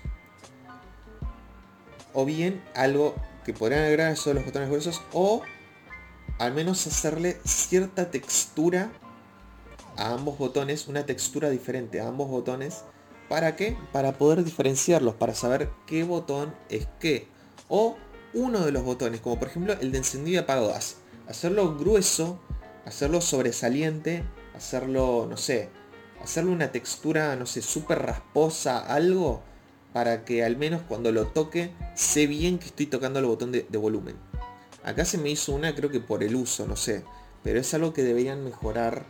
o 2.13 2.25
bien 2.25 2.63
algo 2.75 3.15
que 3.45 3.53
podrían 3.53 3.83
agregar 3.83 4.17
de 4.17 4.35
los 4.35 4.45
botones 4.45 4.69
gruesos 4.69 5.03
o 5.13 5.43
al 6.41 6.55
menos 6.55 6.87
hacerle 6.87 7.39
cierta 7.45 8.11
textura 8.11 8.91
a 9.99 10.15
ambos 10.15 10.39
botones, 10.39 10.89
una 10.89 11.05
textura 11.05 11.51
diferente 11.51 12.01
a 12.01 12.09
ambos 12.09 12.31
botones. 12.31 12.85
¿Para 13.29 13.57
qué? 13.57 13.77
Para 13.93 14.17
poder 14.17 14.43
diferenciarlos, 14.43 15.15
para 15.17 15.35
saber 15.35 15.69
qué 15.87 16.03
botón 16.03 16.55
es 16.71 16.89
qué. 16.99 17.29
O 17.69 17.99
uno 18.33 18.65
de 18.65 18.73
los 18.73 18.83
botones, 18.85 19.21
como 19.21 19.39
por 19.39 19.49
ejemplo 19.49 19.75
el 19.83 19.93
de 19.93 19.99
encendido 19.99 20.37
y 20.37 20.43
apagado. 20.43 20.75
Hacerlo 21.29 21.77
grueso, 21.77 22.41
hacerlo 22.87 23.21
sobresaliente, 23.21 24.25
hacerlo, 24.57 25.27
no 25.29 25.37
sé, 25.37 25.69
hacerle 26.25 26.53
una 26.53 26.73
textura, 26.73 27.37
no 27.37 27.45
sé, 27.45 27.61
súper 27.61 28.01
rasposa, 28.01 28.79
algo, 28.79 29.43
para 29.93 30.25
que 30.25 30.43
al 30.43 30.57
menos 30.57 30.81
cuando 30.89 31.13
lo 31.13 31.27
toque, 31.27 31.71
sé 31.95 32.27
bien 32.27 32.59
que 32.59 32.67
estoy 32.69 32.87
tocando 32.87 33.19
el 33.19 33.27
botón 33.27 33.53
de 33.53 33.79
volumen. 33.79 34.30
Acá 34.85 35.05
se 35.05 35.19
me 35.19 35.31
hizo 35.31 35.53
una 35.53 35.75
creo 35.75 35.91
que 35.91 36.01
por 36.01 36.23
el 36.23 36.35
uso, 36.35 36.67
no 36.67 36.77
sé. 36.77 37.05
Pero 37.43 37.61
es 37.61 37.73
algo 37.75 37.93
que 37.93 38.03
deberían 38.03 38.45
mejorar 38.45 39.05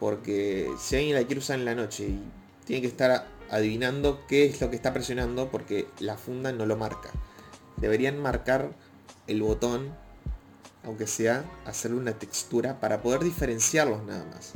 porque 0.00 0.70
si 0.78 0.96
alguien 0.96 1.14
la 1.14 1.24
quiere 1.24 1.38
usar 1.38 1.58
en 1.58 1.64
la 1.64 1.74
noche 1.74 2.04
y 2.08 2.20
tiene 2.64 2.82
que 2.82 2.88
estar 2.88 3.26
adivinando 3.50 4.24
qué 4.26 4.46
es 4.46 4.60
lo 4.60 4.70
que 4.70 4.76
está 4.76 4.92
presionando 4.92 5.50
porque 5.50 5.86
la 6.00 6.16
funda 6.16 6.52
no 6.52 6.66
lo 6.66 6.76
marca. 6.76 7.10
Deberían 7.76 8.20
marcar 8.20 8.72
el 9.26 9.42
botón, 9.42 9.94
aunque 10.84 11.06
sea 11.06 11.44
hacerle 11.64 11.98
una 11.98 12.18
textura 12.18 12.80
para 12.80 13.02
poder 13.02 13.22
diferenciarlos 13.22 14.04
nada 14.04 14.24
más. 14.26 14.52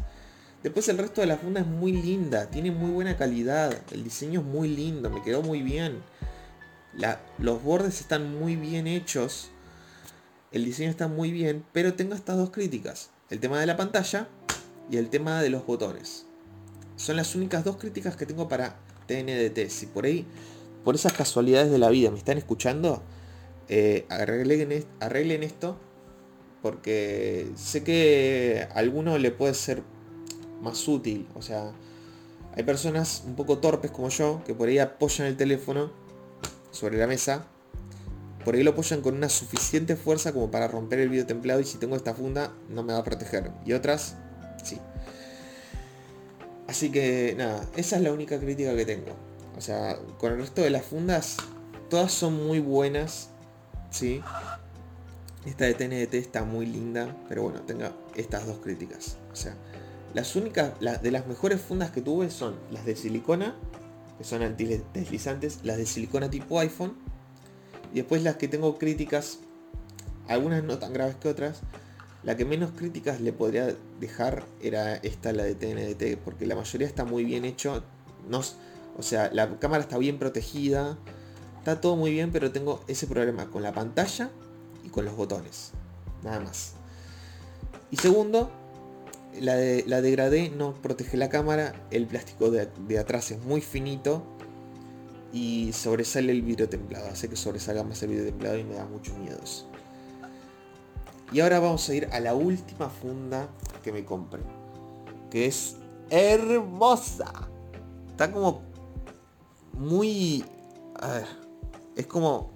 Después 0.62 0.88
el 0.88 0.98
resto 0.98 1.20
de 1.20 1.28
la 1.28 1.36
funda 1.36 1.60
es 1.60 1.66
muy 1.66 1.92
linda, 1.92 2.50
tiene 2.50 2.72
muy 2.72 2.90
buena 2.90 3.16
calidad, 3.16 3.80
el 3.92 4.02
diseño 4.02 4.40
es 4.40 4.46
muy 4.46 4.68
lindo, 4.68 5.08
me 5.08 5.22
quedó 5.22 5.42
muy 5.42 5.62
bien. 5.62 6.02
los 7.38 7.62
bordes 7.62 8.00
están 8.00 8.38
muy 8.38 8.56
bien 8.56 8.88
hechos 8.88 9.50
el 10.52 10.64
diseño 10.64 10.90
está 10.90 11.08
muy 11.08 11.30
bien, 11.30 11.64
pero 11.72 11.94
tengo 11.94 12.14
estas 12.14 12.36
dos 12.36 12.50
críticas. 12.50 13.10
El 13.30 13.40
tema 13.40 13.60
de 13.60 13.66
la 13.66 13.76
pantalla 13.76 14.28
y 14.90 14.96
el 14.96 15.10
tema 15.10 15.42
de 15.42 15.50
los 15.50 15.66
botones. 15.66 16.26
Son 16.96 17.16
las 17.16 17.34
únicas 17.34 17.64
dos 17.64 17.76
críticas 17.76 18.16
que 18.16 18.26
tengo 18.26 18.48
para 18.48 18.76
TNDT. 19.06 19.68
Si 19.68 19.86
por 19.86 20.06
ahí, 20.06 20.26
por 20.84 20.94
esas 20.94 21.12
casualidades 21.12 21.70
de 21.70 21.78
la 21.78 21.90
vida, 21.90 22.10
me 22.10 22.18
están 22.18 22.38
escuchando, 22.38 23.02
eh, 23.68 24.06
arreglen, 24.08 24.86
arreglen 25.00 25.42
esto. 25.42 25.78
Porque 26.62 27.50
sé 27.54 27.84
que 27.84 28.66
a 28.70 28.78
alguno 28.78 29.18
le 29.18 29.30
puede 29.30 29.54
ser 29.54 29.82
más 30.62 30.88
útil. 30.88 31.28
O 31.34 31.42
sea, 31.42 31.72
hay 32.56 32.62
personas 32.64 33.22
un 33.26 33.36
poco 33.36 33.58
torpes 33.58 33.90
como 33.90 34.08
yo 34.08 34.42
que 34.44 34.54
por 34.54 34.68
ahí 34.68 34.78
apoyan 34.78 35.28
el 35.28 35.36
teléfono 35.36 35.92
sobre 36.72 36.98
la 36.98 37.06
mesa 37.06 37.46
por 38.44 38.54
ahí 38.54 38.62
lo 38.62 38.70
apoyan 38.70 39.00
con 39.02 39.14
una 39.14 39.28
suficiente 39.28 39.96
fuerza 39.96 40.32
como 40.32 40.50
para 40.50 40.68
romper 40.68 41.00
el 41.00 41.08
vidrio 41.08 41.26
templado 41.26 41.60
y 41.60 41.64
si 41.64 41.78
tengo 41.78 41.96
esta 41.96 42.14
funda 42.14 42.52
no 42.68 42.82
me 42.82 42.92
va 42.92 43.00
a 43.00 43.04
proteger. 43.04 43.50
Y 43.64 43.72
otras, 43.72 44.16
sí. 44.62 44.78
Así 46.66 46.90
que 46.90 47.34
nada, 47.36 47.64
esa 47.76 47.96
es 47.96 48.02
la 48.02 48.12
única 48.12 48.38
crítica 48.38 48.74
que 48.76 48.84
tengo. 48.84 49.16
O 49.56 49.60
sea, 49.60 49.98
con 50.18 50.32
el 50.32 50.38
resto 50.38 50.62
de 50.62 50.70
las 50.70 50.84
fundas, 50.84 51.36
todas 51.90 52.12
son 52.12 52.46
muy 52.46 52.60
buenas. 52.60 53.30
¿sí? 53.90 54.20
Esta 55.46 55.64
de 55.64 55.74
TNT 55.74 56.14
está 56.14 56.44
muy 56.44 56.66
linda, 56.66 57.16
pero 57.28 57.42
bueno, 57.42 57.60
tengo 57.62 57.88
estas 58.14 58.46
dos 58.46 58.58
críticas. 58.58 59.16
O 59.32 59.36
sea, 59.36 59.56
las 60.14 60.36
únicas, 60.36 60.72
de 60.80 61.10
las 61.10 61.26
mejores 61.26 61.60
fundas 61.60 61.90
que 61.90 62.02
tuve 62.02 62.30
son 62.30 62.56
las 62.70 62.84
de 62.84 62.96
silicona, 62.96 63.54
que 64.18 64.24
son 64.24 64.42
antideslizantes, 64.42 65.60
las 65.62 65.76
de 65.76 65.86
silicona 65.86 66.28
tipo 66.30 66.58
iPhone 66.60 66.96
y 67.92 67.96
después 67.96 68.22
las 68.22 68.36
que 68.36 68.48
tengo 68.48 68.78
críticas, 68.78 69.38
algunas 70.28 70.62
no 70.64 70.78
tan 70.78 70.92
graves 70.92 71.16
que 71.16 71.28
otras, 71.28 71.60
la 72.22 72.36
que 72.36 72.44
menos 72.44 72.72
críticas 72.72 73.20
le 73.20 73.32
podría 73.32 73.74
dejar 74.00 74.44
era 74.60 74.96
esta, 74.96 75.32
la 75.32 75.44
de 75.44 75.54
TNDT, 75.54 76.18
porque 76.22 76.46
la 76.46 76.56
mayoría 76.56 76.86
está 76.86 77.04
muy 77.04 77.24
bien 77.24 77.44
hecho. 77.44 77.82
No, 78.28 78.42
o 78.96 79.02
sea, 79.02 79.30
la 79.32 79.58
cámara 79.58 79.82
está 79.82 79.98
bien 79.98 80.18
protegida, 80.18 80.98
está 81.58 81.80
todo 81.80 81.96
muy 81.96 82.10
bien, 82.10 82.32
pero 82.32 82.50
tengo 82.50 82.82
ese 82.88 83.06
problema 83.06 83.46
con 83.46 83.62
la 83.62 83.72
pantalla 83.72 84.30
y 84.84 84.88
con 84.88 85.04
los 85.04 85.16
botones. 85.16 85.70
Nada 86.22 86.40
más. 86.40 86.72
Y 87.90 87.96
segundo, 87.96 88.50
la, 89.40 89.54
de, 89.54 89.84
la 89.86 90.02
degradé 90.02 90.50
no 90.50 90.74
protege 90.74 91.16
la 91.16 91.28
cámara, 91.28 91.74
el 91.90 92.06
plástico 92.06 92.50
de, 92.50 92.68
de 92.86 92.98
atrás 92.98 93.30
es 93.30 93.42
muy 93.42 93.60
finito 93.60 94.37
y 95.32 95.72
sobresale 95.72 96.32
el 96.32 96.42
vidrio 96.42 96.68
templado. 96.68 97.08
Hace 97.08 97.28
que 97.28 97.36
sobresalga 97.36 97.82
más 97.82 98.02
el 98.02 98.10
vidrio 98.10 98.26
templado 98.26 98.58
y 98.58 98.64
me 98.64 98.74
da 98.74 98.84
mucho 98.86 99.16
miedo 99.18 99.38
Y 101.32 101.40
ahora 101.40 101.60
vamos 101.60 101.88
a 101.88 101.94
ir 101.94 102.08
a 102.12 102.20
la 102.20 102.34
última 102.34 102.88
funda 102.88 103.48
que 103.82 103.92
me 103.92 104.04
compré. 104.04 104.42
Que 105.30 105.46
es 105.46 105.76
hermosa. 106.10 107.32
Está 108.10 108.32
como 108.32 108.62
muy... 109.74 110.44
A 111.00 111.08
ver, 111.08 111.26
es 111.96 112.06
como... 112.06 112.50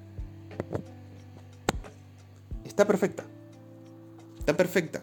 Está 2.64 2.86
perfecta. 2.86 3.24
Está 4.38 4.56
perfecta. 4.56 5.02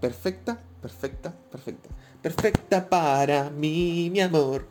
Perfecta, 0.00 0.60
perfecta, 0.80 1.34
perfecta. 1.50 1.88
Perfecta 2.22 2.88
para 2.88 3.50
mí, 3.50 4.10
mi 4.10 4.20
amor. 4.20 4.66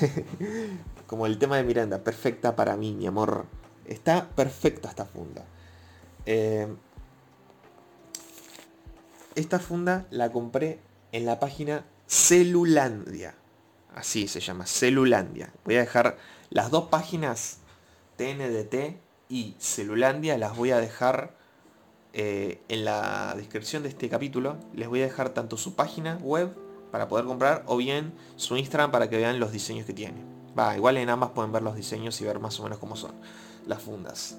como 1.08 1.24
el 1.24 1.38
tema 1.38 1.56
de 1.56 1.64
Miranda, 1.64 2.04
perfecta 2.04 2.54
para 2.54 2.76
mí, 2.76 2.94
mi 2.94 3.06
amor. 3.06 3.46
Está 3.86 4.28
perfecta 4.28 4.90
esta 4.90 5.06
funda. 5.06 5.42
Eh, 6.26 6.68
esta 9.34 9.58
funda 9.58 10.06
la 10.10 10.30
compré 10.30 10.80
en 11.12 11.24
la 11.24 11.40
página 11.40 11.86
Celulandia. 12.06 13.34
Así 13.94 14.28
se 14.28 14.40
llama, 14.40 14.66
Celulandia. 14.66 15.50
Voy 15.64 15.76
a 15.76 15.80
dejar 15.80 16.18
las 16.50 16.70
dos 16.70 16.90
páginas, 16.90 17.60
TNDT 18.16 18.98
y 19.30 19.56
Celulandia, 19.58 20.36
las 20.36 20.54
voy 20.58 20.72
a 20.72 20.78
dejar 20.78 21.34
eh, 22.12 22.60
en 22.68 22.84
la 22.84 23.32
descripción 23.34 23.82
de 23.82 23.88
este 23.88 24.10
capítulo. 24.10 24.58
Les 24.74 24.88
voy 24.88 25.00
a 25.00 25.04
dejar 25.04 25.30
tanto 25.30 25.56
su 25.56 25.74
página 25.74 26.18
web 26.20 26.54
para 26.92 27.08
poder 27.08 27.24
comprar 27.24 27.64
o 27.66 27.78
bien 27.78 28.12
su 28.36 28.58
Instagram 28.58 28.90
para 28.90 29.08
que 29.08 29.16
vean 29.16 29.40
los 29.40 29.52
diseños 29.52 29.86
que 29.86 29.94
tiene 29.94 30.37
igual 30.76 30.96
en 30.96 31.10
ambas 31.10 31.30
pueden 31.30 31.52
ver 31.52 31.62
los 31.62 31.76
diseños 31.76 32.20
y 32.20 32.24
ver 32.24 32.40
más 32.40 32.58
o 32.60 32.62
menos 32.62 32.78
cómo 32.78 32.96
son 32.96 33.12
las 33.66 33.82
fundas. 33.82 34.38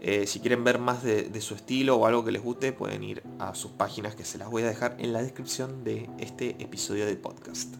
Eh, 0.00 0.26
si 0.28 0.38
quieren 0.38 0.62
ver 0.62 0.78
más 0.78 1.02
de, 1.02 1.40
su 1.40 1.54
estilo 1.54 1.96
o 1.96 2.06
algo 2.06 2.24
que 2.24 2.30
les 2.30 2.42
guste, 2.42 2.72
pueden 2.72 3.02
ir 3.02 3.22
a 3.38 3.54
sus 3.54 3.72
páginas 3.72 4.14
que 4.14 4.24
se 4.24 4.38
las 4.38 4.48
voy 4.48 4.62
a 4.62 4.68
dejar 4.68 4.96
en 4.98 5.12
la 5.12 5.22
descripción 5.22 5.82
de 5.82 6.08
este 6.18 6.50
episodio 6.62 7.04
de 7.04 7.16
podcast. 7.16 7.74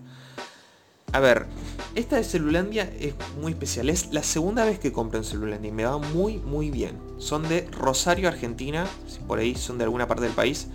A 1.13 1.21
ver, 1.21 1.47
esta 1.95 2.17
de 2.17 2.25
Celulandia 2.25 2.93
es 2.99 3.15
muy 3.41 3.53
especial. 3.53 3.89
Es 3.89 4.13
la 4.13 4.23
segunda 4.23 4.65
vez 4.65 4.79
que 4.79 4.93
compro 4.93 5.19
en 5.19 5.25
Celulandia 5.25 5.69
y 5.69 5.73
me 5.73 5.85
va 5.85 5.97
muy 5.97 6.39
muy 6.39 6.71
bien. 6.71 6.99
Son 7.19 7.49
de 7.49 7.67
Rosario, 7.71 8.29
Argentina. 8.29 8.87
Si 9.07 9.21
por 9.21 9.39
ahí 9.39 9.55
son 9.55 9.79
de 9.79 9.85
alguna 9.85 10.07
parte 10.07 10.25
del 10.25 10.35
país. 10.35 10.69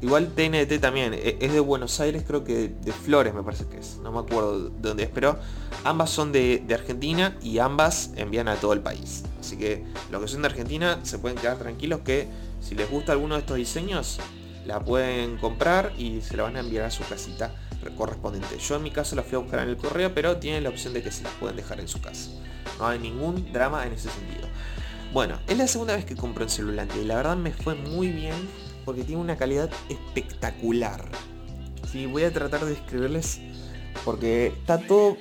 Igual 0.00 0.28
TNT 0.28 0.80
también, 0.80 1.12
e, 1.14 1.38
es 1.40 1.52
de 1.52 1.60
Buenos 1.60 1.98
Aires, 2.00 2.22
creo 2.26 2.44
que 2.44 2.68
de 2.68 2.92
Flores 2.92 3.34
me 3.34 3.42
parece 3.42 3.66
que 3.66 3.78
es, 3.78 3.98
no 4.02 4.12
me 4.12 4.20
acuerdo 4.20 4.68
de 4.68 4.88
dónde 4.88 5.04
es, 5.04 5.10
pero 5.12 5.38
ambas 5.84 6.10
son 6.10 6.30
de, 6.30 6.64
Argentina 6.72 7.36
y 7.42 7.58
ambas 7.58 8.12
envían 8.16 8.48
a 8.48 8.54
todo 8.56 8.72
el 8.72 8.80
país. 8.80 9.24
Así 9.40 9.56
que 9.56 9.84
los 10.10 10.22
que 10.22 10.28
son 10.28 10.42
de 10.42 10.48
Argentina 10.48 11.00
se 11.02 11.18
pueden 11.18 11.36
quedar 11.38 11.58
tranquilos 11.58 12.00
que 12.04 12.28
si 12.60 12.74
les 12.74 12.88
gusta 12.90 13.12
alguno 13.12 13.34
de 13.34 13.40
estos 13.40 13.56
diseños, 13.56 14.20
la 14.66 14.80
pueden 14.80 15.38
comprar 15.38 15.92
y 15.98 16.20
se 16.20 16.36
la 16.36 16.44
van 16.44 16.56
a 16.56 16.60
enviar 16.60 16.84
a 16.84 16.90
su 16.90 17.02
casita 17.04 17.52
correspondiente. 17.96 18.58
Yo 18.58 18.76
en 18.76 18.82
mi 18.82 18.90
caso 18.90 19.16
la 19.16 19.22
fui 19.22 19.36
a 19.36 19.38
buscar 19.38 19.60
en 19.60 19.70
el 19.70 19.76
correo, 19.76 20.14
pero 20.14 20.36
tienen 20.36 20.62
la 20.62 20.68
opción 20.68 20.92
de 20.92 21.02
que 21.02 21.10
se 21.10 21.22
las 21.22 21.32
pueden 21.34 21.56
dejar 21.56 21.80
en 21.80 21.88
su 21.88 22.00
casa. 22.00 22.30
No 22.78 22.86
hay 22.86 22.98
ningún 22.98 23.52
drama 23.52 23.86
en 23.86 23.92
ese 23.92 24.10
sentido. 24.10 24.46
Bueno, 25.12 25.38
es 25.46 25.56
la 25.56 25.66
segunda 25.66 25.96
vez 25.96 26.04
que 26.04 26.14
compro 26.14 26.44
en 26.44 26.50
celular 26.50 26.86
y 27.00 27.04
la 27.04 27.16
verdad 27.16 27.36
me 27.36 27.52
fue 27.52 27.74
muy 27.74 28.08
bien 28.08 28.34
porque 28.88 29.04
tiene 29.04 29.20
una 29.20 29.36
calidad 29.36 29.70
espectacular. 29.90 31.04
Sí, 31.92 32.06
voy 32.06 32.22
a 32.22 32.32
tratar 32.32 32.64
de 32.64 32.70
describirles 32.70 33.38
porque 34.02 34.46
está 34.46 34.78
todo 34.78 35.18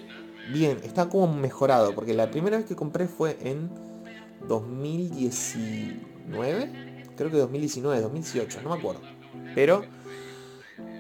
bien, 0.53 0.79
está 0.83 1.09
como 1.09 1.35
mejorado, 1.35 1.93
porque 1.93 2.13
la 2.13 2.31
primera 2.31 2.55
vez 2.55 2.65
que 2.65 2.77
compré 2.77 3.09
fue 3.09 3.37
en 3.41 3.69
2019, 4.47 7.03
creo 7.17 7.29
que 7.29 7.35
2019, 7.35 7.99
2018, 7.99 8.61
no 8.61 8.69
me 8.69 8.77
acuerdo. 8.77 9.01
Pero 9.53 9.83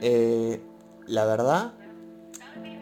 eh, 0.01 0.59
la 1.05 1.23
verdad 1.23 1.73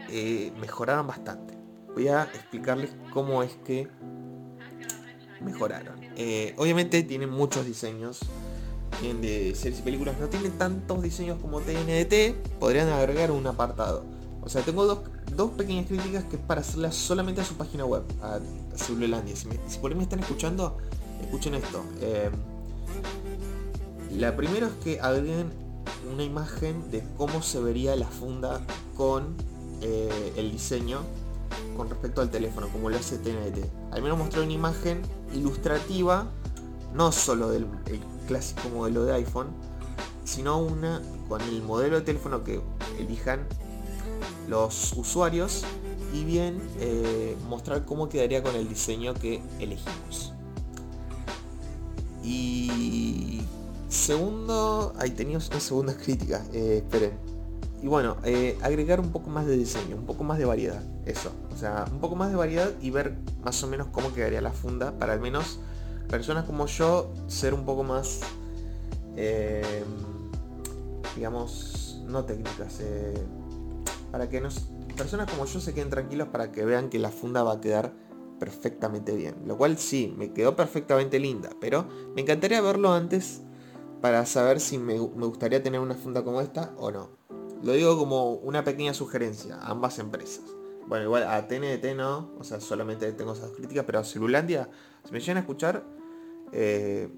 eh, 0.09 0.51
mejoraron 0.59 1.05
bastante. 1.05 1.55
Voy 1.93 2.07
a 2.07 2.23
explicarles 2.23 2.95
cómo 3.13 3.43
es 3.43 3.53
que 3.63 3.87
mejoraron. 5.41 5.99
Eh, 6.15 6.55
obviamente 6.57 7.03
tienen 7.03 7.29
muchos 7.29 7.67
diseños 7.67 8.21
de 9.01 9.53
series 9.55 9.79
y 9.79 9.83
películas 9.83 10.15
no 10.19 10.27
tienen 10.27 10.51
tantos 10.57 11.01
diseños 11.01 11.39
como 11.41 11.59
TNT, 11.59 12.35
podrían 12.59 12.89
agregar 12.89 13.31
un 13.31 13.45
apartado. 13.47 14.03
O 14.41 14.49
sea, 14.49 14.61
tengo 14.61 14.85
dos, 14.85 15.51
pequeñas 15.57 15.87
críticas 15.87 16.23
que 16.25 16.35
es 16.35 16.41
para 16.41 16.61
hacerlas 16.61 16.95
solamente 16.95 17.41
a 17.41 17.45
su 17.45 17.55
página 17.55 17.83
web, 17.85 18.03
a, 18.21 18.39
Celulandia. 18.75 19.35
Si, 19.35 19.47
por 19.79 19.91
ahí 19.91 19.97
me 19.97 20.03
están 20.03 20.19
escuchando, 20.19 20.77
escuchen 21.21 21.55
esto. 21.55 21.83
Eh, 22.01 22.29
la 24.11 24.35
primera 24.35 24.67
es 24.67 24.73
que 24.83 24.99
agreguen 24.99 25.51
una 26.13 26.23
imagen 26.23 26.91
de 26.91 27.03
cómo 27.17 27.41
se 27.41 27.59
vería 27.59 27.95
la 27.95 28.07
funda 28.07 28.61
con 28.95 29.35
eh, 29.81 30.33
el 30.35 30.51
diseño 30.51 30.99
con 31.75 31.89
respecto 31.89 32.21
al 32.21 32.29
teléfono, 32.29 32.67
como 32.69 32.89
lo 32.89 32.97
hace 32.97 33.17
TNT. 33.17 33.65
Al 33.91 34.01
menos 34.01 34.17
mostrar 34.17 34.43
una 34.43 34.53
imagen 34.53 35.01
ilustrativa, 35.33 36.27
no 36.93 37.11
solo 37.11 37.49
del 37.49 37.65
clásico 38.25 38.69
modelo 38.69 39.05
de 39.05 39.13
iPhone, 39.13 39.47
sino 40.23 40.59
una 40.59 41.01
con 41.27 41.41
el 41.41 41.61
modelo 41.61 41.97
de 41.97 42.01
teléfono 42.01 42.43
que 42.43 42.61
elijan 42.99 43.47
los 44.47 44.93
usuarios 44.93 45.63
y 46.13 46.23
bien 46.23 46.61
eh, 46.79 47.35
mostrar 47.49 47.85
cómo 47.85 48.09
quedaría 48.09 48.43
con 48.43 48.55
el 48.55 48.67
diseño 48.69 49.13
que 49.13 49.41
elegimos. 49.59 50.33
Y 52.23 53.41
segundo, 53.87 54.93
ahí 54.97 55.11
teníamos 55.11 55.49
una 55.49 55.59
segunda 55.59 55.95
crítica, 55.95 56.43
eh, 56.53 56.83
esperen. 56.83 57.13
Y 57.83 57.87
bueno, 57.87 58.17
eh, 58.23 58.57
agregar 58.61 58.99
un 58.99 59.11
poco 59.11 59.29
más 59.29 59.45
de 59.45 59.57
diseño, 59.57 59.95
un 59.95 60.05
poco 60.05 60.23
más 60.23 60.39
de 60.39 60.45
variedad, 60.45 60.81
eso. 61.05 61.31
O 61.53 61.57
sea, 61.57 61.85
un 61.91 61.99
poco 61.99 62.15
más 62.15 62.29
de 62.29 62.35
variedad 62.35 62.71
y 62.81 62.89
ver 62.89 63.15
más 63.43 63.61
o 63.63 63.67
menos 63.67 63.87
cómo 63.91 64.11
quedaría 64.13 64.41
la 64.41 64.51
funda 64.51 64.97
para 64.97 65.13
al 65.13 65.19
menos 65.19 65.59
personas 66.07 66.45
como 66.45 66.65
yo 66.67 67.13
ser 67.27 67.53
un 67.53 67.65
poco 67.65 67.83
más, 67.83 68.21
eh, 69.15 69.83
digamos, 71.15 72.01
no 72.05 72.25
técnicas, 72.25 72.79
eh, 72.81 73.13
para 74.11 74.29
que 74.29 74.41
nos, 74.41 74.69
personas 74.95 75.29
como 75.29 75.45
yo 75.45 75.59
se 75.59 75.73
queden 75.73 75.89
tranquilos 75.89 76.29
para 76.29 76.51
que 76.51 76.63
vean 76.63 76.89
que 76.89 76.99
la 76.99 77.09
funda 77.09 77.43
va 77.43 77.53
a 77.53 77.61
quedar 77.61 77.93
perfectamente 78.39 79.15
bien. 79.15 79.35
Lo 79.45 79.57
cual 79.57 79.77
sí, 79.77 80.13
me 80.17 80.31
quedó 80.33 80.55
perfectamente 80.55 81.19
linda, 81.19 81.49
pero 81.59 81.87
me 82.15 82.21
encantaría 82.21 82.61
verlo 82.61 82.93
antes 82.93 83.41
para 84.01 84.25
saber 84.25 84.59
si 84.59 84.77
me, 84.77 84.95
me 84.95 85.25
gustaría 85.25 85.63
tener 85.63 85.79
una 85.79 85.95
funda 85.95 86.23
como 86.23 86.41
esta 86.41 86.73
o 86.77 86.91
no. 86.91 87.09
Lo 87.63 87.73
digo 87.73 87.97
como 87.97 88.33
una 88.33 88.63
pequeña 88.63 88.93
sugerencia 88.93 89.55
a 89.55 89.71
ambas 89.71 89.97
empresas. 89.99 90.54
Bueno, 90.87 91.05
igual 91.05 91.23
a 91.23 91.47
TNT 91.47 91.95
no, 91.95 92.31
o 92.39 92.43
sea, 92.43 92.59
solamente 92.59 93.11
tengo 93.13 93.33
esas 93.33 93.51
críticas, 93.51 93.85
pero 93.85 93.99
a 93.99 94.03
Celulandia, 94.03 94.69
si 95.03 95.11
me 95.11 95.19
llegan 95.19 95.37
a 95.37 95.39
escuchar, 95.39 95.83
eh, 96.51 97.09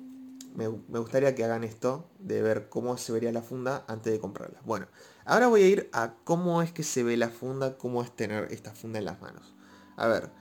me, 0.58 0.68
gustaría 0.68 1.36
que 1.36 1.44
hagan 1.44 1.64
esto, 1.64 2.10
de 2.18 2.42
ver 2.42 2.70
cómo 2.70 2.98
se 2.98 3.12
vería 3.12 3.32
la 3.32 3.44
funda 3.44 3.86
antes 3.88 4.12
de 4.12 4.20
comprarla. 4.20 4.60
Bueno, 4.66 4.88
ahora 5.26 5.48
voy 5.48 5.62
a 5.62 5.68
ir 5.68 5.90
a 5.94 6.16
cómo 6.24 6.64
es 6.64 6.72
que 6.72 6.84
se 6.84 7.04
ve 7.04 7.16
la 7.16 7.30
funda, 7.30 7.78
cómo 7.78 8.02
es 8.02 8.16
tener 8.16 8.52
esta 8.52 8.74
funda 8.74 8.98
en 9.00 9.06
las 9.06 9.22
manos. 9.22 9.54
A 9.98 10.08
ver, 10.08 10.32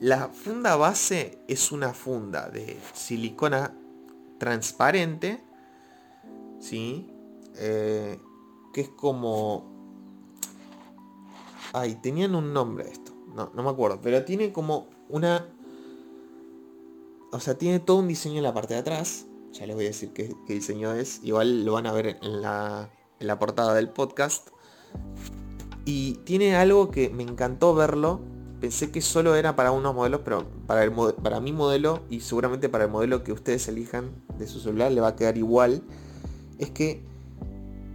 la 0.00 0.28
funda 0.28 0.74
base 0.76 1.38
es 1.46 1.70
una 1.70 1.92
funda 1.92 2.48
de 2.48 2.80
silicona 2.94 3.74
transparente, 4.38 5.44
¿sí? 6.58 7.12
Eh, 7.56 8.18
que 8.72 8.80
es 8.80 8.88
como... 8.88 9.77
Ay, 11.72 11.96
tenían 11.96 12.34
un 12.34 12.52
nombre 12.52 12.88
esto. 12.90 13.12
No, 13.34 13.50
no 13.54 13.62
me 13.62 13.70
acuerdo. 13.70 14.00
Pero 14.02 14.24
tiene 14.24 14.52
como 14.52 14.88
una 15.08 15.46
o 17.30 17.40
sea, 17.40 17.56
tiene 17.56 17.78
todo 17.78 17.98
un 17.98 18.08
diseño 18.08 18.38
en 18.38 18.42
la 18.42 18.54
parte 18.54 18.74
de 18.74 18.80
atrás. 18.80 19.26
Ya 19.52 19.66
les 19.66 19.76
voy 19.76 19.84
a 19.84 19.88
decir 19.88 20.12
qué, 20.12 20.34
diseño 20.46 20.94
es. 20.94 21.20
Igual 21.22 21.64
lo 21.64 21.74
van 21.74 21.86
a 21.86 21.92
ver 21.92 22.18
en 22.22 22.42
la, 22.42 22.90
en 23.20 23.26
la 23.26 23.38
portada 23.38 23.74
del 23.74 23.90
podcast. 23.90 24.48
Y 25.84 26.14
tiene 26.24 26.56
algo 26.56 26.90
que 26.90 27.10
me 27.10 27.22
encantó 27.22 27.74
verlo. 27.74 28.20
Pensé 28.60 28.90
que 28.90 29.02
solo 29.02 29.34
era 29.36 29.56
para 29.56 29.72
unos 29.72 29.94
modelos, 29.94 30.22
pero 30.24 30.44
para, 30.66 30.82
el, 30.82 30.92
para 31.22 31.40
mi 31.40 31.52
modelo 31.52 32.00
y 32.08 32.20
seguramente 32.20 32.68
para 32.68 32.84
el 32.84 32.90
modelo 32.90 33.22
que 33.22 33.32
ustedes 33.32 33.68
elijan 33.68 34.10
de 34.38 34.48
su 34.48 34.58
celular 34.58 34.90
le 34.90 35.00
va 35.00 35.08
a 35.08 35.16
quedar 35.16 35.36
igual. 35.36 35.82
Es 36.58 36.70
que 36.70 37.04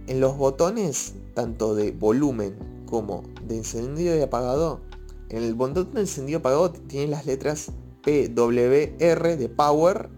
en 0.06 0.20
los 0.20 0.36
botones, 0.36 1.14
tanto 1.34 1.74
de 1.74 1.90
volumen 1.90 2.84
como 2.86 3.24
de 3.46 3.56
encendido 3.56 4.16
y 4.16 4.20
apagado, 4.20 4.80
en 5.28 5.42
el 5.42 5.54
botón 5.54 5.92
de 5.94 6.00
encendido 6.00 6.38
y 6.38 6.40
apagado 6.40 6.72
tienen 6.72 7.10
las 7.10 7.26
letras 7.26 7.72
PWR 8.02 9.36
de 9.36 9.48
Power 9.48 10.10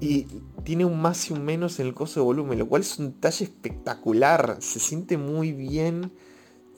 y 0.00 0.26
tiene 0.64 0.84
un 0.84 1.00
más 1.00 1.30
y 1.30 1.32
un 1.32 1.44
menos 1.44 1.80
en 1.80 1.86
el 1.86 1.94
coso 1.94 2.20
de 2.20 2.24
volumen, 2.24 2.58
lo 2.58 2.68
cual 2.68 2.82
es 2.82 2.98
un 2.98 3.12
detalle 3.12 3.44
espectacular, 3.44 4.58
se 4.60 4.78
siente 4.78 5.16
muy 5.16 5.52
bien, 5.52 6.12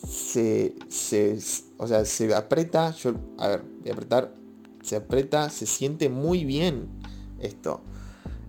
se, 0.07 0.75
o 1.77 1.87
sea, 1.87 2.05
se 2.05 2.35
aprieta, 2.35 2.93
yo, 2.93 3.15
a 3.39 3.49
ver, 3.49 3.65
voy 3.81 3.91
a 3.91 3.93
apretar, 3.93 4.35
se 4.83 4.97
aprieta, 4.97 5.51
se 5.51 5.67
siente 5.67 6.09
muy 6.09 6.45
bien 6.45 6.89
esto. 7.41 7.83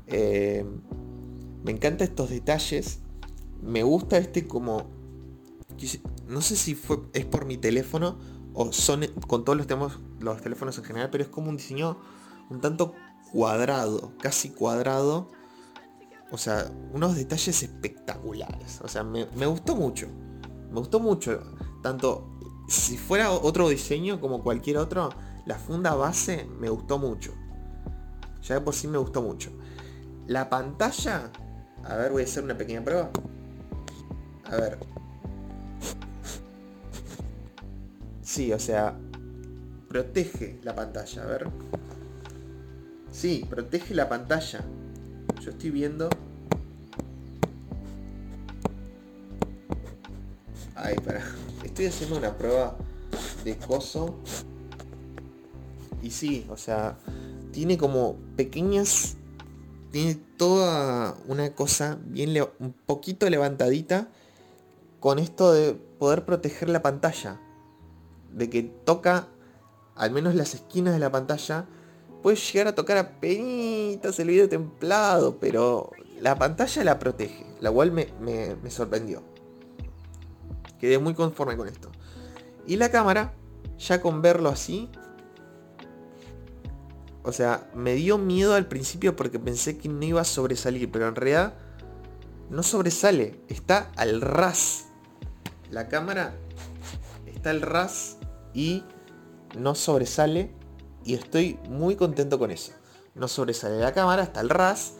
Eh, 0.07 0.65
me 1.63 1.71
encantan 1.71 2.07
estos 2.07 2.29
detalles, 2.29 2.99
me 3.61 3.83
gusta 3.83 4.17
este 4.17 4.47
como, 4.47 4.85
no 6.31 6.41
sé 6.41 6.55
si 6.55 6.75
fue, 6.75 6.99
es 7.13 7.25
por 7.25 7.45
mi 7.45 7.57
teléfono 7.57 8.17
o 8.53 8.71
son 8.71 9.05
con 9.27 9.43
todos 9.43 9.57
los, 9.57 9.67
teléfonos, 9.67 9.99
los 10.19 10.41
teléfonos 10.41 10.77
en 10.77 10.83
general, 10.83 11.09
pero 11.11 11.23
es 11.23 11.29
como 11.29 11.49
un 11.49 11.57
diseño 11.57 11.97
un 12.49 12.59
tanto 12.59 12.93
cuadrado, 13.31 14.13
casi 14.19 14.49
cuadrado. 14.49 15.29
O 16.31 16.37
sea, 16.37 16.71
unos 16.93 17.15
detalles 17.15 17.63
espectaculares. 17.63 18.79
O 18.81 18.87
sea, 18.87 19.03
me, 19.03 19.25
gustó 19.45 19.75
mucho. 19.75 20.07
Me 20.69 20.79
gustó 20.79 20.99
mucho. 20.99 21.41
Tanto 21.81 22.37
si 22.67 22.97
fuera 22.97 23.31
otro 23.31 23.67
diseño 23.67 24.21
como 24.21 24.43
cualquier 24.43 24.77
otro, 24.77 25.09
la 25.45 25.57
funda 25.57 25.95
base 25.95 26.47
me 26.59 26.69
gustó 26.69 26.97
mucho. 26.97 27.33
Ya 28.43 28.55
de 28.55 28.61
por 28.61 28.73
sí 28.73 28.87
me 28.87 28.97
gustó 28.97 29.21
mucho. 29.21 29.51
La 30.27 30.49
pantalla, 30.49 31.31
a 31.83 31.95
ver, 31.95 32.11
voy 32.11 32.21
a 32.21 32.25
hacer 32.25 32.43
una 32.43 32.57
pequeña 32.57 32.83
prueba. 32.83 33.09
A 34.45 34.55
ver, 34.55 34.77
Sí, 38.31 38.53
o 38.53 38.59
sea, 38.59 38.97
protege 39.89 40.57
la 40.63 40.73
pantalla, 40.73 41.23
a 41.23 41.25
ver. 41.25 41.49
Sí, 43.11 43.45
protege 43.49 43.93
la 43.93 44.07
pantalla. 44.07 44.63
Yo 45.41 45.49
estoy 45.51 45.69
viendo. 45.69 46.07
Ay, 50.75 50.95
para. 51.03 51.21
Estoy 51.65 51.87
haciendo 51.87 52.17
una 52.17 52.37
prueba 52.37 52.77
de 53.43 53.57
coso. 53.57 54.17
Y 56.01 56.11
sí, 56.11 56.47
o 56.49 56.55
sea, 56.55 56.97
tiene 57.51 57.77
como 57.77 58.15
pequeñas. 58.37 59.17
Tiene 59.91 60.15
toda 60.37 61.17
una 61.27 61.53
cosa 61.53 61.99
bien 62.05 62.33
un 62.59 62.71
poquito 62.85 63.29
levantadita 63.29 64.07
con 65.01 65.19
esto 65.19 65.51
de 65.51 65.73
poder 65.73 66.23
proteger 66.23 66.69
la 66.69 66.81
pantalla 66.81 67.41
de 68.33 68.49
que 68.49 68.63
toca 68.63 69.27
al 69.95 70.11
menos 70.11 70.35
las 70.35 70.53
esquinas 70.53 70.93
de 70.93 70.99
la 70.99 71.11
pantalla, 71.11 71.65
puede 72.21 72.37
llegar 72.37 72.67
a 72.67 72.75
tocar 72.75 72.97
a 72.97 73.19
penitas 73.19 74.19
el 74.19 74.29
video 74.29 74.49
templado, 74.49 75.39
pero 75.39 75.91
la 76.19 76.37
pantalla 76.37 76.83
la 76.83 76.99
protege, 76.99 77.45
la 77.59 77.71
cual 77.71 77.91
me, 77.91 78.07
me 78.19 78.71
sorprendió. 78.71 79.23
Quedé 80.79 80.97
muy 80.97 81.13
conforme 81.13 81.57
con 81.57 81.67
esto. 81.67 81.91
Y 82.65 82.77
la 82.77 82.89
cámara, 82.89 83.33
ya 83.77 84.01
con 84.01 84.21
verlo 84.21 84.49
así, 84.49 84.89
o 87.23 87.31
sea, 87.31 87.69
me 87.75 87.93
dio 87.93 88.17
miedo 88.17 88.55
al 88.55 88.67
principio 88.67 89.15
porque 89.15 89.37
pensé 89.37 89.77
que 89.77 89.89
no 89.89 90.03
iba 90.03 90.21
a 90.21 90.25
sobresalir, 90.25 90.91
pero 90.91 91.07
en 91.07 91.15
realidad 91.15 91.53
no 92.49 92.63
sobresale, 92.63 93.39
está 93.47 93.91
al 93.95 94.21
ras. 94.21 94.87
La 95.69 95.87
cámara 95.87 96.33
está 97.27 97.51
al 97.51 97.61
ras 97.61 98.17
y 98.53 98.83
no 99.57 99.75
sobresale 99.75 100.51
y 101.03 101.15
estoy 101.15 101.59
muy 101.69 101.95
contento 101.95 102.37
con 102.39 102.51
eso. 102.51 102.73
No 103.15 103.27
sobresale 103.27 103.79
la 103.79 103.93
cámara, 103.93 104.23
está 104.23 104.39
al 104.39 104.49
ras. 104.49 104.93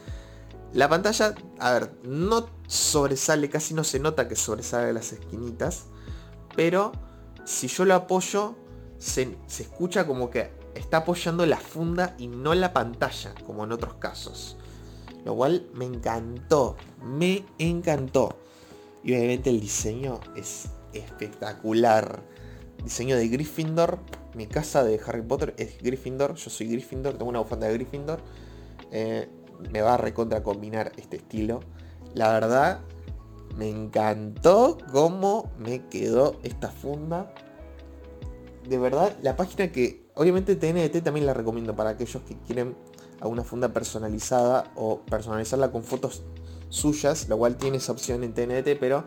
La 0.74 0.90
pantalla, 0.90 1.36
a 1.60 1.74
ver, 1.74 1.94
no 2.04 2.48
sobresale, 2.68 3.50
casi 3.50 3.74
no 3.74 3.84
se 3.84 4.00
nota 4.00 4.28
que 4.28 4.36
sobresale 4.36 4.94
las 4.94 5.12
esquinitas, 5.12 5.86
pero 6.56 6.94
si 7.44 7.68
yo 7.68 7.84
lo 7.86 7.94
apoyo, 7.94 8.56
se, 8.98 9.38
se 9.48 9.64
escucha 9.64 10.08
como 10.08 10.30
que 10.30 10.52
está 10.76 10.98
apoyando 10.98 11.46
la 11.46 11.58
funda 11.58 12.16
y 12.18 12.28
no 12.28 12.54
la 12.54 12.72
pantalla, 12.72 13.34
como 13.46 13.66
en 13.66 13.74
otros 13.74 13.96
casos. 13.96 14.58
Lo 15.26 15.36
cual 15.36 15.68
me 15.74 15.86
encantó, 15.86 16.78
me 17.04 17.46
encantó. 17.60 18.38
Y 19.04 19.14
obviamente 19.14 19.50
el 19.50 19.60
diseño 19.60 20.20
es 20.36 20.70
espectacular. 20.94 22.24
Diseño 22.84 23.16
de 23.16 23.28
Gryffindor. 23.28 24.00
Mi 24.36 24.48
casa 24.48 24.84
de 24.84 25.00
Harry 25.06 25.22
Potter 25.22 25.54
es 25.58 25.78
Gryffindor. 25.82 26.36
Yo 26.36 26.50
soy 26.50 26.68
Gryffindor, 26.68 27.14
tengo 27.14 27.30
una 27.30 27.40
bufanda 27.40 27.68
de 27.68 27.74
Gryffindor. 27.74 28.20
Eh, 28.92 29.30
me 29.72 29.82
va 29.82 29.96
a 29.96 29.98
recontra 29.98 30.44
combinar 30.44 30.92
este 30.98 31.18
estilo. 31.18 31.62
La 32.14 32.32
verdad, 32.32 32.82
me 33.58 33.70
encantó 33.70 34.78
cómo 34.92 35.52
me 35.58 35.88
quedó 35.88 36.40
esta 36.44 36.70
funda. 36.70 37.34
De 38.68 38.78
verdad, 38.78 39.16
la 39.22 39.36
página 39.36 39.72
que 39.72 40.02
Obviamente 40.16 40.56
TNT 40.56 41.04
también 41.04 41.26
la 41.26 41.34
recomiendo 41.34 41.76
para 41.76 41.92
aquellos 41.92 42.22
que 42.24 42.36
quieren 42.46 42.76
alguna 43.22 43.44
funda 43.44 43.70
personalizada 43.70 44.72
o 44.76 45.02
personalizarla 45.02 45.72
con 45.72 45.84
fotos 45.84 46.24
suyas, 46.70 47.30
lo 47.30 47.38
cual 47.38 47.58
tiene 47.58 47.78
esa 47.78 47.92
opción 47.92 48.24
en 48.24 48.34
TNT, 48.34 48.78
pero 48.80 49.06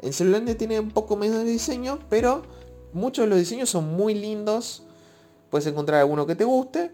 en 0.00 0.12
celular 0.12 0.42
tiene 0.56 0.78
un 0.78 0.90
poco 0.90 1.16
menos 1.16 1.38
de 1.38 1.44
diseño, 1.44 1.98
pero 2.10 2.42
muchos 2.92 3.24
de 3.24 3.30
los 3.30 3.38
diseños 3.38 3.70
son 3.70 3.94
muy 3.94 4.14
lindos. 4.14 4.82
Puedes 5.50 5.66
encontrar 5.66 6.00
alguno 6.00 6.26
que 6.26 6.34
te 6.34 6.44
guste. 6.44 6.92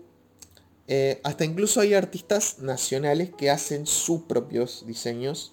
Eh, 0.89 1.21
hasta 1.23 1.45
incluso 1.45 1.81
hay 1.81 1.95
artistas 1.95 2.59
nacionales 2.59 3.31
que 3.31 3.51
hacen 3.51 3.87
sus 3.87 4.23
propios 4.23 4.85
diseños. 4.87 5.53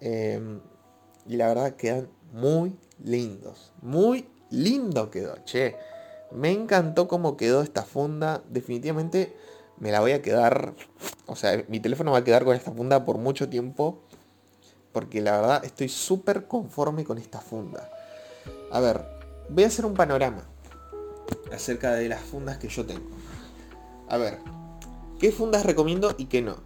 Eh, 0.00 0.40
y 1.26 1.36
la 1.36 1.48
verdad 1.48 1.76
quedan 1.76 2.08
muy 2.32 2.76
lindos. 3.02 3.72
Muy 3.80 4.28
lindo 4.50 5.10
quedó, 5.10 5.36
che. 5.44 5.76
Me 6.30 6.50
encantó 6.50 7.08
cómo 7.08 7.36
quedó 7.36 7.62
esta 7.62 7.82
funda. 7.82 8.42
Definitivamente 8.48 9.36
me 9.78 9.92
la 9.92 10.00
voy 10.00 10.12
a 10.12 10.22
quedar. 10.22 10.74
O 11.26 11.36
sea, 11.36 11.64
mi 11.68 11.80
teléfono 11.80 12.12
va 12.12 12.18
a 12.18 12.24
quedar 12.24 12.44
con 12.44 12.56
esta 12.56 12.72
funda 12.72 13.04
por 13.04 13.18
mucho 13.18 13.48
tiempo. 13.48 14.02
Porque 14.92 15.20
la 15.20 15.40
verdad 15.40 15.64
estoy 15.64 15.88
súper 15.88 16.46
conforme 16.46 17.04
con 17.04 17.18
esta 17.18 17.40
funda. 17.40 17.90
A 18.70 18.80
ver, 18.80 19.21
voy 19.48 19.64
a 19.64 19.66
hacer 19.66 19.84
un 19.84 19.94
panorama 19.94 20.44
acerca 21.52 21.92
de 21.94 22.08
las 22.08 22.20
fundas 22.20 22.58
que 22.58 22.68
yo 22.68 22.84
tengo. 22.84 23.08
A 24.08 24.16
ver, 24.16 24.38
¿qué 25.18 25.32
fundas 25.32 25.64
recomiendo 25.64 26.14
y 26.18 26.26
qué 26.26 26.42
no? 26.42 26.56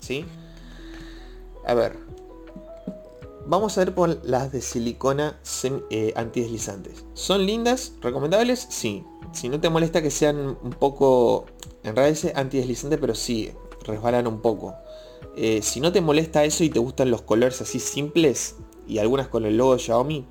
¿Sí? 0.00 0.24
A 1.66 1.74
ver, 1.74 1.96
Vamos 3.50 3.78
a 3.78 3.80
ver 3.80 3.94
por 3.94 4.22
las 4.26 4.52
de 4.52 4.60
silicona 4.60 5.40
eh, 5.88 6.12
antideslizantes. 6.16 7.06
¿Son 7.14 7.46
lindas? 7.46 7.94
¿Recomendables? 8.02 8.66
Sí. 8.68 9.04
Si 9.32 9.48
no 9.48 9.58
te 9.58 9.70
molesta 9.70 10.02
que 10.02 10.10
sean 10.10 10.58
un 10.62 10.72
poco... 10.78 11.46
En 11.82 11.96
realidad 11.96 12.26
es 12.30 12.36
antideslizante, 12.36 12.98
pero 12.98 13.14
sí, 13.14 13.50
resbalan 13.86 14.26
un 14.26 14.42
poco. 14.42 14.74
Eh, 15.34 15.60
si 15.62 15.80
no 15.80 15.92
te 15.92 16.02
molesta 16.02 16.44
eso 16.44 16.62
y 16.62 16.68
te 16.68 16.78
gustan 16.78 17.10
los 17.10 17.22
colores 17.22 17.62
así 17.62 17.80
simples, 17.80 18.56
y 18.86 18.98
algunas 18.98 19.28
con 19.28 19.46
el 19.46 19.56
logo 19.56 19.78
Xiaomi, 19.78 20.26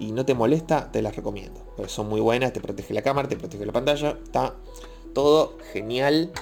y 0.00 0.12
no 0.12 0.24
te 0.24 0.34
molesta, 0.34 0.90
te 0.90 1.02
las 1.02 1.14
recomiendo. 1.14 1.60
Porque 1.76 1.92
son 1.92 2.08
muy 2.08 2.20
buenas, 2.20 2.52
te 2.52 2.60
protege 2.60 2.94
la 2.94 3.02
cámara, 3.02 3.28
te 3.28 3.36
protege 3.36 3.64
la 3.66 3.72
pantalla, 3.72 4.18
está 4.24 4.54
todo 5.14 5.58
genial. 5.72 6.32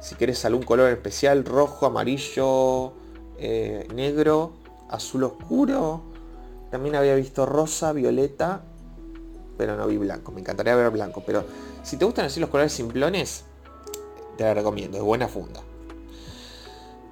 Si 0.00 0.16
quieres 0.16 0.44
algún 0.44 0.64
color 0.64 0.90
especial, 0.90 1.44
rojo, 1.44 1.86
amarillo, 1.86 2.92
eh, 3.38 3.86
negro, 3.94 4.52
azul 4.90 5.22
oscuro. 5.22 6.02
También 6.70 6.96
había 6.96 7.14
visto 7.14 7.46
rosa, 7.46 7.92
violeta, 7.92 8.62
pero 9.56 9.76
no 9.76 9.86
vi 9.86 9.96
blanco. 9.96 10.32
Me 10.32 10.40
encantaría 10.40 10.74
ver 10.74 10.90
blanco, 10.90 11.22
pero 11.24 11.44
si 11.84 11.96
te 11.96 12.04
gustan 12.04 12.26
así 12.26 12.40
los 12.40 12.50
colores 12.50 12.72
simplones, 12.72 13.44
te 14.36 14.44
la 14.44 14.52
recomiendo, 14.52 14.98
es 14.98 15.04
buena 15.04 15.28
funda. 15.28 15.60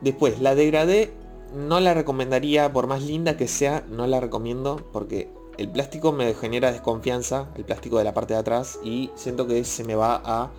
Después, 0.03 0.41
la 0.41 0.57
degradé 0.57 1.13
no 1.55 1.79
la 1.79 1.95
recomendaría, 1.95 2.73
por 2.73 2.89
más 2.89 3.03
linda 3.03 3.37
que 3.37 3.47
sea, 3.47 3.85
no 3.89 4.09
la 4.09 4.19
recomiendo 4.21 4.85
porque 4.93 5.31
el 5.59 5.69
plástico 5.69 6.13
me 6.13 6.35
genera 6.35 6.73
desconfianza, 6.73 7.49
el 7.57 7.65
plástico 7.65 7.99
de 7.99 8.05
la 8.05 8.15
parte 8.15 8.35
de 8.35 8.41
atrás, 8.41 8.79
y 8.83 9.11
siento 9.15 9.47
que 9.47 9.65
se 9.65 9.85
me 9.85 9.95
va 9.95 10.21
a, 10.25 10.51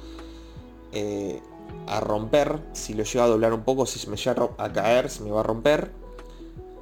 eh, 0.91 1.41
a 1.87 1.99
romper. 1.99 2.59
Si 2.73 2.93
lo 2.93 3.03
llevo 3.03 3.25
a 3.25 3.27
doblar 3.27 3.53
un 3.53 3.63
poco, 3.63 3.85
si 3.85 3.99
se 3.99 4.09
me 4.09 4.17
llega 4.17 4.49
a 4.57 4.71
caer, 4.71 5.09
se 5.09 5.23
me 5.23 5.31
va 5.31 5.41
a 5.41 5.43
romper 5.43 5.91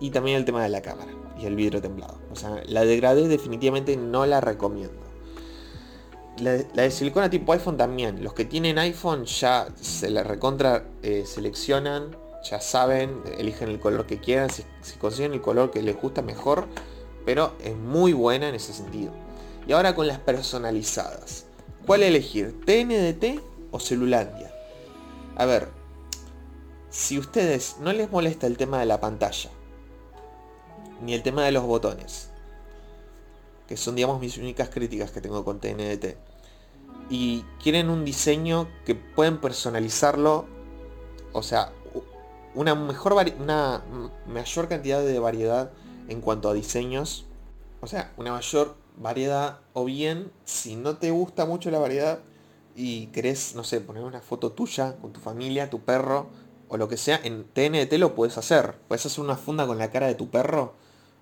y 0.04 0.10
también 0.10 0.36
el 0.36 0.44
tema 0.44 0.62
de 0.62 0.68
la 0.68 0.82
cámara 0.82 1.14
y 1.40 1.46
el 1.46 1.56
vidrio 1.56 1.82
templado. 1.82 2.20
O 2.30 2.36
sea, 2.36 2.62
la 2.66 2.84
degradé 2.84 3.30
definitivamente 3.30 3.96
no 3.96 4.26
la 4.26 4.42
recomiendo. 4.42 5.02
La, 6.40 6.52
de 6.52 6.92
silicona 6.92 7.30
tipo 7.30 7.54
iPhone 7.54 7.78
también. 7.78 8.22
Los 8.22 8.34
que 8.34 8.44
tienen 8.44 8.78
iPhone 8.80 9.24
ya 9.24 9.68
se 9.80 10.10
la 10.10 10.24
recontra 10.24 10.86
eh, 11.04 11.24
seleccionan, 11.26 12.18
ya 12.44 12.60
saben, 12.60 13.22
eligen 13.38 13.70
el 13.70 13.80
color 13.80 14.06
que 14.06 14.20
quieran, 14.20 14.50
si, 14.50 14.64
consiguen 15.00 15.32
el 15.32 15.42
color 15.42 15.72
que 15.72 15.82
les 15.82 15.96
gusta 15.96 16.22
mejor, 16.22 16.68
pero 17.26 17.54
es 17.64 17.76
muy 17.76 18.14
buena 18.14 18.50
en 18.50 18.56
ese 18.56 18.74
sentido. 18.74 19.12
Y 19.68 19.72
ahora 19.72 19.96
con 19.96 20.08
las 20.08 20.20
personalizadas. 20.20 21.46
¿Cuál 21.86 22.04
elegir? 22.04 22.60
¿TNDT 22.66 23.42
o 23.72 23.80
Celulandia? 23.80 24.54
A 25.36 25.46
ver, 25.46 25.70
si 26.90 27.18
ustedes 27.18 27.78
no 27.80 27.92
les 27.92 28.12
molesta 28.12 28.48
el 28.48 28.58
tema 28.58 28.80
de 28.80 28.86
la 28.86 29.00
pantalla, 29.00 29.50
ni 31.02 31.14
el 31.14 31.24
tema 31.24 31.44
de 31.44 31.52
los 31.52 31.64
botones. 31.64 32.30
Que 33.68 33.78
son, 33.78 33.96
digamos, 33.96 34.20
mis 34.20 34.38
únicas 34.38 34.70
críticas 34.70 35.12
que 35.12 35.22
tengo 35.22 35.44
con 35.44 35.60
TNT. 35.60 36.18
Y 37.10 37.42
quieren 37.62 37.90
un 37.90 38.06
diseño 38.06 38.68
que 38.86 38.96
pueden 38.96 39.40
personalizarlo. 39.40 40.46
O 41.32 41.44
sea, 41.44 41.72
una 42.56 42.76
mejor 42.76 43.14
una 43.40 43.84
mayor 44.28 44.68
cantidad 44.68 45.02
de 45.02 45.20
variedad 45.20 45.72
en 46.08 46.22
cuanto 46.22 46.50
a 46.50 46.54
diseños. 46.54 47.26
O 47.82 47.88
sea, 47.88 48.14
una 48.18 48.32
mayor 48.32 48.76
variedad. 48.98 49.60
O 49.74 49.86
bien, 49.86 50.32
si 50.46 50.76
no 50.76 50.98
te 50.98 51.12
gusta 51.12 51.46
mucho 51.46 51.72
la 51.72 51.80
variedad 51.80 52.20
y 52.76 53.08
querés, 53.08 53.56
no 53.56 53.64
sé, 53.64 53.82
poner 53.82 54.04
una 54.04 54.22
foto 54.22 54.52
tuya 54.52 54.98
con 54.98 55.14
tu 55.14 55.20
familia, 55.20 55.70
tu 55.70 55.82
perro 55.82 56.28
o 56.70 56.78
lo 56.78 56.88
que 56.88 56.98
sea, 56.98 57.20
en 57.24 57.44
TNT 57.44 57.94
lo 58.00 58.16
puedes 58.16 58.38
hacer. 58.38 58.76
Puedes 58.88 59.06
hacer 59.06 59.24
una 59.24 59.36
funda 59.36 59.68
con 59.68 59.78
la 59.78 59.92
cara 59.92 60.08
de 60.08 60.16
tu 60.16 60.30
perro 60.30 60.74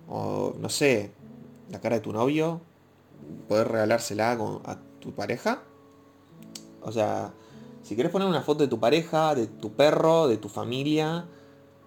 o 0.08 0.54
no 0.58 0.68
sé, 0.68 1.12
la 1.70 1.80
cara 1.80 1.96
de 1.96 2.00
tu 2.00 2.12
novio, 2.12 2.60
poder 3.48 3.68
regalársela 3.68 4.32
a 4.32 4.78
tu 5.00 5.12
pareja. 5.12 5.62
O 6.82 6.90
sea, 6.92 7.32
si 7.82 7.94
quieres 7.94 8.12
poner 8.12 8.28
una 8.28 8.42
foto 8.42 8.62
de 8.62 8.68
tu 8.68 8.80
pareja, 8.80 9.34
de 9.34 9.46
tu 9.46 9.72
perro, 9.72 10.28
de 10.28 10.36
tu 10.36 10.48
familia, 10.48 11.26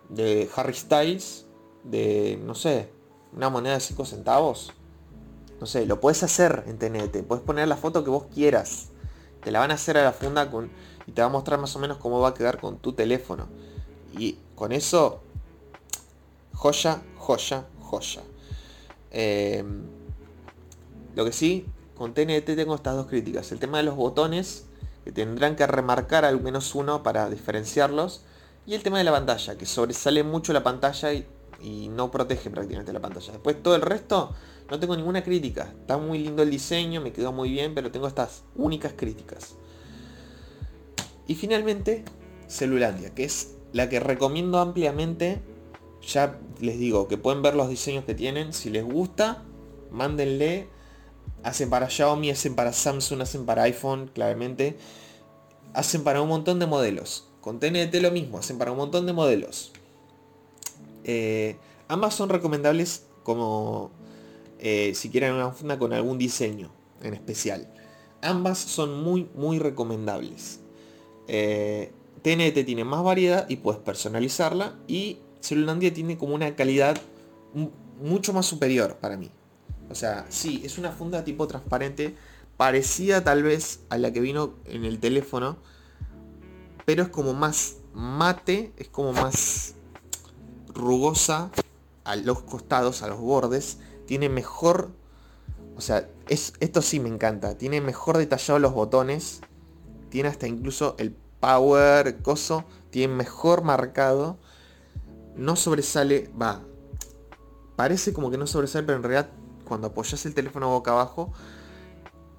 de 0.10 0.50
Harry 0.56 0.74
Styles, 0.74 1.45
de, 1.86 2.40
no 2.44 2.56
sé, 2.56 2.90
una 3.34 3.50
moneda 3.50 3.76
de 3.76 3.80
5 3.80 4.06
centavos, 4.06 4.74
no 5.60 5.66
sé, 5.66 5.86
lo 5.86 6.00
puedes 6.00 6.22
hacer 6.24 6.64
en 6.68 6.78
TNT, 6.78 7.24
puedes 7.26 7.44
poner 7.44 7.68
la 7.68 7.78
foto 7.78 8.04
que 8.04 8.10
vos 8.10 8.26
quieras. 8.34 8.90
Te 9.44 9.52
la 9.52 9.60
van 9.60 9.72
a 9.72 9.76
hacer 9.76 9.98
a 9.98 10.04
la 10.04 10.12
funda 10.12 10.50
con, 10.52 10.70
y 11.08 11.12
te 11.12 11.22
va 11.22 11.28
a 11.28 11.32
mostrar 11.32 11.60
más 11.60 11.76
o 11.76 11.80
menos 11.80 11.98
cómo 11.98 12.20
va 12.20 12.30
a 12.30 12.34
quedar 12.34 12.60
con 12.60 12.78
tu 12.78 12.94
teléfono. 12.94 13.48
Y 14.18 14.38
con 14.56 14.72
eso, 14.72 15.22
joya, 16.54 17.02
joya, 17.18 17.66
joya. 17.82 18.24
Em, 19.12 19.84
lo 21.16 21.24
que 21.24 21.32
sí, 21.32 21.66
con 21.96 22.14
TNT 22.14 22.56
tengo 22.56 22.76
estas 22.76 22.96
dos 22.96 23.08
críticas. 23.08 23.52
El 23.52 23.60
tema 23.60 23.78
de 23.78 23.84
los 23.84 23.96
botones, 23.96 24.66
que 25.04 25.12
tendrán 25.12 25.56
que 25.56 25.66
remarcar 25.68 26.26
al 26.26 26.42
menos 26.42 26.76
uno 26.76 27.04
para 27.04 27.30
diferenciarlos. 27.30 28.24
Y 28.66 28.74
el 28.74 28.84
tema 28.84 28.98
de 28.98 29.04
la 29.04 29.12
pantalla, 29.12 29.58
que 29.58 29.66
sobresale 29.66 30.24
mucho 30.24 30.52
la 30.52 30.64
pantalla 30.64 31.14
y, 31.14 31.28
no 31.66 32.12
protege 32.12 32.50
prácticamente 32.50 32.94
la 32.94 33.02
pantalla. 33.02 33.32
Después 33.34 33.62
todo 33.62 33.76
el 33.76 33.82
resto, 33.82 34.34
no 34.70 34.80
tengo 34.80 34.96
ninguna 34.96 35.24
crítica. 35.24 35.74
Está 35.80 35.98
muy 35.98 36.20
lindo 36.20 36.44
el 36.44 36.50
diseño, 36.50 37.02
me 37.02 37.12
quedó 37.12 37.32
muy 37.32 37.50
bien, 37.50 37.74
pero 37.74 37.92
tengo 37.92 38.08
estas 38.08 38.44
únicas 38.56 38.94
críticas. 38.96 39.56
Y 41.28 41.36
finalmente, 41.36 42.06
Celulandia, 42.48 43.14
que 43.14 43.24
es 43.24 43.56
la 43.74 43.90
que 43.90 44.00
recomiendo 44.00 44.60
ampliamente, 44.60 45.42
ya 46.02 46.40
les 46.60 46.78
digo 46.78 47.08
que 47.08 47.18
pueden 47.18 47.42
ver 47.42 47.56
los 47.56 47.70
diseños 47.70 48.06
que 48.06 48.14
tienen, 48.14 48.54
si 48.54 48.70
les 48.70 48.84
gusta, 48.84 49.44
mándenle, 49.92 50.68
hacen 51.44 51.70
para 51.70 51.90
Xiaomi, 51.90 52.30
hacen 52.30 52.56
para 52.56 52.74
Samsung, 52.74 53.22
hacen 53.22 53.46
para 53.46 53.64
iPhone, 53.64 54.10
claramente, 54.14 54.78
hacen 55.74 56.04
para 56.04 56.22
un 56.22 56.30
montón 56.30 56.60
de 56.60 56.68
modelos. 56.68 57.28
Con 57.42 57.60
TNT 57.60 57.94
lo 58.02 58.12
mismo, 58.12 58.38
hacen 58.40 58.58
para 58.58 58.72
un 58.72 58.78
montón 58.78 59.06
de 59.06 59.14
modelos. 59.14 59.72
Eh, 61.06 61.58
ambas 61.88 62.16
son 62.16 62.30
recomendables 62.30 63.06
como 63.24 63.92
eh, 64.60 64.94
si 64.96 65.10
quieren 65.10 65.34
una 65.34 65.52
funda 65.52 65.78
con 65.78 65.94
algún 65.94 66.18
diseño 66.18 66.72
en 67.02 67.14
especial. 67.14 67.72
Ambas 68.22 68.58
son 68.58 69.04
muy, 69.04 69.30
muy 69.36 69.60
recomendables. 69.60 70.60
Eh, 71.28 71.92
TNT 72.24 72.66
tiene 72.66 72.84
más 72.84 73.04
variedad 73.04 73.48
y 73.48 73.58
puedes 73.58 73.80
personalizarla. 73.80 74.76
Y 74.88 75.20
Celulandia 75.42 75.94
tiene 75.94 76.18
como 76.18 76.34
una 76.34 76.56
calidad 76.56 76.98
mucho 78.02 78.34
más 78.34 78.48
superior 78.48 78.98
para 78.98 79.16
mí. 79.16 79.30
O 79.90 79.96
sea, 79.96 80.26
sí, 80.30 80.64
es 80.66 80.80
una 80.80 80.92
funda 80.92 81.24
tipo 81.24 81.48
transparente, 81.48 82.16
parecida 82.58 83.24
tal 83.24 83.44
vez 83.44 83.82
a 83.90 84.00
la 84.00 84.12
que 84.12 84.20
vino 84.20 84.56
en 84.66 84.84
el 84.86 85.00
teléfono, 85.00 85.58
pero 86.86 87.04
es 87.04 87.10
como 87.10 87.34
más 87.34 87.78
mate, 87.94 88.74
es 88.78 88.88
como 88.90 89.14
más 89.14 89.76
rugosa 90.76 91.50
a 92.04 92.16
los 92.16 92.42
costados, 92.44 93.02
a 93.02 93.08
los 93.08 93.20
bordes, 93.20 93.80
tiene 94.06 94.30
mejor, 94.30 94.92
o 95.76 95.82
sea, 95.82 96.08
es, 96.30 96.54
esto 96.60 96.82
sí 96.82 97.00
me 97.00 97.10
encanta, 97.10 97.58
tiene 97.58 97.82
mejor 97.82 98.18
detallado 98.18 98.60
los 98.60 98.74
botones, 98.74 99.42
tiene 100.10 100.30
hasta 100.30 100.48
incluso 100.48 100.96
el 101.00 101.16
power, 101.40 102.22
coso, 102.22 102.66
tiene 102.92 103.14
mejor 103.14 103.64
marcado, 103.64 104.38
no 105.36 105.56
sobresale, 105.56 106.30
va, 106.40 106.62
parece 107.76 108.14
como 108.14 108.30
que 108.30 108.38
no 108.38 108.46
sobresale, 108.46 108.86
pero 108.86 108.98
en 108.98 109.04
realidad 109.04 109.30
cuando 109.66 109.88
apoyas 109.88 110.26
el 110.26 110.34
teléfono 110.34 110.70
boca 110.70 110.92
abajo, 110.92 111.34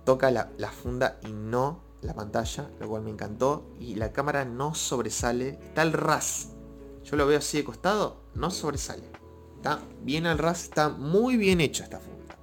toca 0.04 0.30
la, 0.30 0.48
funda 0.70 1.18
y 1.26 1.32
no 1.32 1.80
la 2.00 2.14
pantalla, 2.14 2.70
lo 2.80 2.88
cual 2.88 3.02
me 3.02 3.10
encantó. 3.10 3.66
Y 3.78 3.96
la 3.96 4.12
cámara 4.12 4.44
no 4.44 4.74
sobresale, 4.74 5.58
está 5.62 5.82
al 5.82 5.92
ras. 5.92 6.55
Yo 7.08 7.16
lo 7.16 7.26
veo 7.26 7.38
así 7.38 7.58
de 7.58 7.64
costado, 7.64 8.16
no 8.34 8.50
sobresale. 8.50 9.04
Está 9.56 9.80
bien 10.02 10.26
al 10.26 10.38
ras, 10.38 10.64
está 10.64 10.88
muy 10.88 11.36
bien 11.36 11.60
hecha 11.60 11.84
esta 11.84 12.00
funda. 12.00 12.36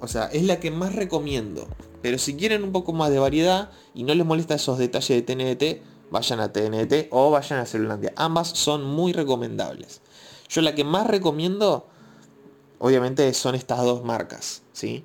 O 0.00 0.08
sea, 0.08 0.26
es 0.26 0.44
la 0.44 0.58
que 0.58 0.70
más 0.70 0.94
recomiendo. 0.94 1.68
Pero 2.00 2.16
si 2.18 2.36
quieren 2.36 2.64
un 2.64 2.72
poco 2.72 2.92
más 2.92 3.10
de 3.10 3.18
variedad 3.18 3.70
y 3.94 4.04
no 4.04 4.14
les 4.14 4.24
molesta 4.24 4.54
esos 4.54 4.78
detalles 4.78 5.08
de 5.08 5.22
TNT, 5.22 5.82
vayan 6.10 6.40
a 6.40 6.50
TNT 6.50 7.08
o 7.10 7.30
vayan 7.30 7.58
a 7.58 7.66
Celulandia. 7.66 8.12
Ambas 8.16 8.48
son 8.48 8.84
muy 8.84 9.12
recomendables. 9.12 10.00
Yo 10.48 10.62
la 10.62 10.74
que 10.74 10.84
más 10.84 11.06
recomiendo, 11.06 11.86
obviamente, 12.78 13.34
son 13.34 13.54
estas 13.54 13.82
dos 13.82 14.02
marcas. 14.02 14.62
¿sí? 14.72 15.04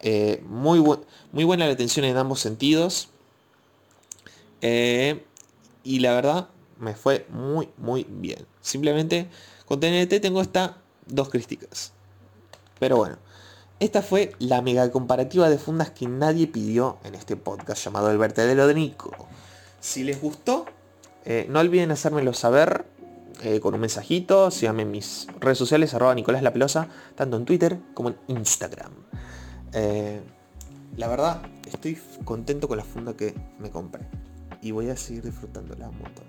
Eh, 0.00 0.42
muy, 0.48 0.82
muy 1.30 1.44
buena 1.44 1.66
la 1.66 1.74
atención 1.74 2.04
en 2.06 2.16
ambos 2.16 2.40
sentidos. 2.40 3.10
Eh, 4.62 5.24
y 5.84 6.00
la 6.00 6.14
verdad, 6.14 6.48
me 6.78 6.94
fue 6.94 7.26
muy, 7.30 7.68
muy 7.76 8.06
bien. 8.08 8.46
Simplemente 8.60 9.28
con 9.66 9.80
TNT 9.80 10.20
tengo 10.20 10.40
estas 10.40 10.72
dos 11.06 11.28
críticas. 11.28 11.92
Pero 12.78 12.96
bueno, 12.96 13.18
esta 13.80 14.02
fue 14.02 14.32
la 14.38 14.62
mega 14.62 14.90
comparativa 14.90 15.48
de 15.48 15.58
fundas 15.58 15.90
que 15.90 16.06
nadie 16.06 16.46
pidió 16.46 16.98
en 17.04 17.14
este 17.14 17.36
podcast 17.36 17.84
llamado 17.84 18.10
El 18.10 18.18
vertedero 18.18 18.66
de 18.66 18.74
Nico. 18.74 19.10
Si 19.80 20.04
les 20.04 20.20
gustó, 20.20 20.66
eh, 21.24 21.46
no 21.48 21.60
olviden 21.60 21.90
hacérmelo 21.90 22.32
saber 22.32 22.86
eh, 23.42 23.60
con 23.60 23.74
un 23.74 23.80
mensajito. 23.80 24.50
Síganme 24.50 24.82
en 24.82 24.90
mis 24.90 25.26
redes 25.38 25.58
sociales, 25.58 25.94
arroba 25.94 26.14
Nicolás 26.14 26.42
La 26.42 26.52
Pelosa, 26.52 26.88
tanto 27.14 27.36
en 27.36 27.44
Twitter 27.44 27.78
como 27.94 28.10
en 28.10 28.16
Instagram. 28.28 28.92
Eh, 29.72 30.20
la 30.96 31.06
verdad, 31.06 31.42
estoy 31.66 31.98
contento 32.24 32.66
con 32.66 32.78
la 32.78 32.84
funda 32.84 33.14
que 33.16 33.34
me 33.58 33.70
compré. 33.70 34.08
Y 34.60 34.72
voy 34.72 34.90
a 34.90 34.96
seguir 34.96 35.22
disfrutándola 35.22 35.88
un 35.88 35.98
montón. 35.98 36.27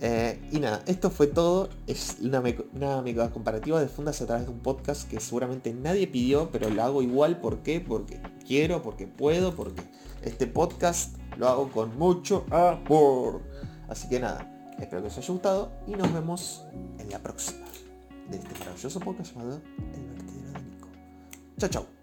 Eh, 0.00 0.40
y 0.50 0.58
nada, 0.58 0.82
esto 0.86 1.10
fue 1.10 1.26
todo. 1.26 1.68
Es 1.86 2.16
una, 2.20 2.40
mega 2.40 3.30
comparativa 3.30 3.80
de 3.80 3.88
fundas 3.88 4.20
a 4.20 4.26
través 4.26 4.46
de 4.46 4.52
un 4.52 4.60
podcast 4.60 5.08
que 5.08 5.20
seguramente 5.20 5.72
nadie 5.72 6.06
pidió, 6.06 6.50
pero 6.50 6.68
lo 6.70 6.82
hago 6.82 7.02
igual. 7.02 7.40
¿Por 7.40 7.58
qué? 7.58 7.80
Porque 7.80 8.20
quiero, 8.46 8.82
porque 8.82 9.06
puedo, 9.06 9.54
porque 9.54 9.82
este 10.22 10.46
podcast 10.46 11.16
lo 11.38 11.48
hago 11.48 11.70
con 11.70 11.96
mucho 11.98 12.44
amor. 12.50 13.42
Así 13.88 14.08
que 14.08 14.20
nada, 14.20 14.74
espero 14.78 15.02
que 15.02 15.08
os 15.08 15.18
haya 15.18 15.32
gustado 15.32 15.72
y 15.86 15.92
nos 15.92 16.12
vemos 16.12 16.64
en 16.98 17.10
la 17.10 17.18
próxima 17.18 17.64
de 18.30 18.38
este 18.38 18.58
maravilloso 18.58 19.00
podcast 19.00 19.34
llamado 19.34 19.60
El 19.94 20.06
Vertedero 20.06 20.52
de 20.52 20.62
Nico. 20.62 20.88
Chao, 21.58 21.68
chao. 21.68 21.93